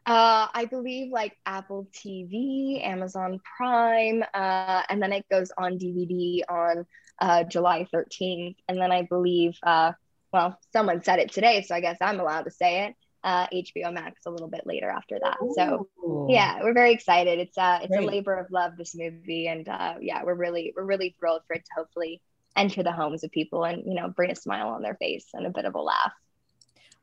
Uh, 0.05 0.47
I 0.53 0.65
believe 0.65 1.11
like 1.13 1.37
Apple 1.45 1.87
TV, 1.93 2.83
Amazon 2.83 3.39
Prime, 3.55 4.23
uh, 4.33 4.81
and 4.89 5.01
then 5.01 5.13
it 5.13 5.25
goes 5.29 5.51
on 5.57 5.77
DVD 5.77 6.41
on 6.49 6.85
uh, 7.21 7.43
July 7.43 7.87
13th. 7.93 8.55
And 8.67 8.77
then 8.79 8.91
I 8.91 9.03
believe, 9.03 9.57
uh, 9.63 9.93
well, 10.33 10.57
someone 10.73 11.03
said 11.03 11.19
it 11.19 11.31
today, 11.31 11.61
so 11.61 11.75
I 11.75 11.81
guess 11.81 11.97
I'm 12.01 12.19
allowed 12.19 12.43
to 12.43 12.51
say 12.51 12.85
it. 12.87 12.95
Uh, 13.23 13.45
HBO 13.53 13.93
Max 13.93 14.21
a 14.25 14.31
little 14.31 14.47
bit 14.47 14.61
later 14.65 14.89
after 14.89 15.19
that. 15.21 15.37
So 15.55 15.87
Ooh. 16.03 16.27
yeah, 16.27 16.59
we're 16.63 16.73
very 16.73 16.91
excited. 16.91 17.37
It's 17.37 17.57
uh, 17.57 17.79
it's 17.83 17.91
Great. 17.91 18.03
a 18.03 18.07
labor 18.07 18.33
of 18.33 18.47
love. 18.49 18.77
This 18.77 18.95
movie, 18.95 19.47
and 19.47 19.69
uh, 19.69 19.95
yeah, 20.01 20.23
we're 20.23 20.33
really 20.33 20.73
we're 20.75 20.85
really 20.85 21.15
thrilled 21.19 21.41
for 21.45 21.53
it 21.53 21.63
to 21.65 21.71
hopefully 21.75 22.19
enter 22.55 22.81
the 22.81 22.91
homes 22.91 23.23
of 23.23 23.31
people 23.31 23.63
and 23.63 23.83
you 23.85 23.93
know 23.93 24.09
bring 24.09 24.31
a 24.31 24.35
smile 24.35 24.69
on 24.69 24.81
their 24.81 24.95
face 24.95 25.27
and 25.33 25.45
a 25.45 25.51
bit 25.51 25.65
of 25.65 25.75
a 25.75 25.81
laugh. 25.81 26.13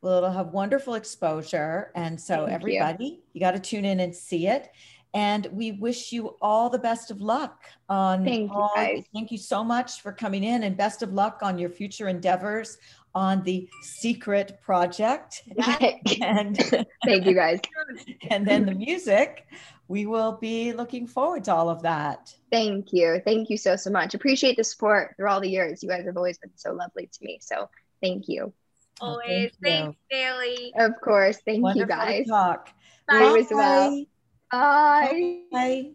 Well, 0.00 0.18
it'll 0.18 0.32
have 0.32 0.48
wonderful 0.48 0.94
exposure. 0.94 1.90
And 1.94 2.20
so, 2.20 2.46
Thank 2.46 2.52
everybody, 2.52 3.20
you, 3.32 3.40
got 3.40 3.52
to 3.52 3.58
tune 3.58 3.84
in 3.84 4.00
and 4.00 4.14
see 4.14 4.46
it. 4.46 4.70
And 5.14 5.46
we 5.52 5.72
wish 5.72 6.12
you 6.12 6.36
all 6.42 6.68
the 6.68 6.78
best 6.78 7.10
of 7.10 7.20
luck 7.20 7.64
on 7.88 8.24
Thank 8.24 8.50
you, 8.52 8.68
guys. 8.76 9.04
Thank 9.12 9.32
you 9.32 9.38
so 9.38 9.64
much 9.64 10.02
for 10.02 10.12
coming 10.12 10.44
in 10.44 10.64
and 10.64 10.76
best 10.76 11.02
of 11.02 11.14
luck 11.14 11.40
on 11.42 11.58
your 11.58 11.70
future 11.70 12.08
endeavors 12.08 12.76
on 13.18 13.42
the 13.42 13.68
secret 13.82 14.60
project. 14.62 15.42
and 16.22 16.56
Thank 17.04 17.26
you 17.26 17.34
guys. 17.34 17.58
and 18.30 18.46
then 18.46 18.64
the 18.64 18.74
music. 18.74 19.46
We 19.88 20.06
will 20.06 20.32
be 20.32 20.72
looking 20.72 21.06
forward 21.06 21.44
to 21.44 21.54
all 21.54 21.70
of 21.70 21.82
that. 21.82 22.32
Thank 22.52 22.92
you. 22.92 23.20
Thank 23.24 23.48
you 23.50 23.56
so, 23.56 23.74
so 23.74 23.90
much. 23.90 24.14
Appreciate 24.14 24.56
the 24.56 24.64
support 24.64 25.14
through 25.16 25.28
all 25.30 25.40
the 25.40 25.48
years. 25.48 25.82
You 25.82 25.88
guys 25.88 26.04
have 26.04 26.16
always 26.16 26.38
been 26.38 26.52
so 26.56 26.72
lovely 26.72 27.08
to 27.10 27.24
me. 27.24 27.38
So 27.40 27.70
thank 28.02 28.28
you. 28.28 28.52
Well, 29.00 29.12
Always. 29.12 29.50
Oh, 29.52 29.56
thank 29.62 29.86
you. 29.86 29.96
Thanks, 30.10 30.72
Bailee. 30.76 30.86
Of 30.86 30.92
course. 31.02 31.38
Thank 31.44 31.62
Wonderful 31.62 31.80
you 31.80 31.86
to 31.86 32.12
guys. 32.12 32.26
talk. 32.28 32.68
Bye. 33.08 33.18
You 33.18 33.36
as 33.38 33.46
well. 33.50 34.04
Bye. 34.52 35.40
Bye. 35.50 35.90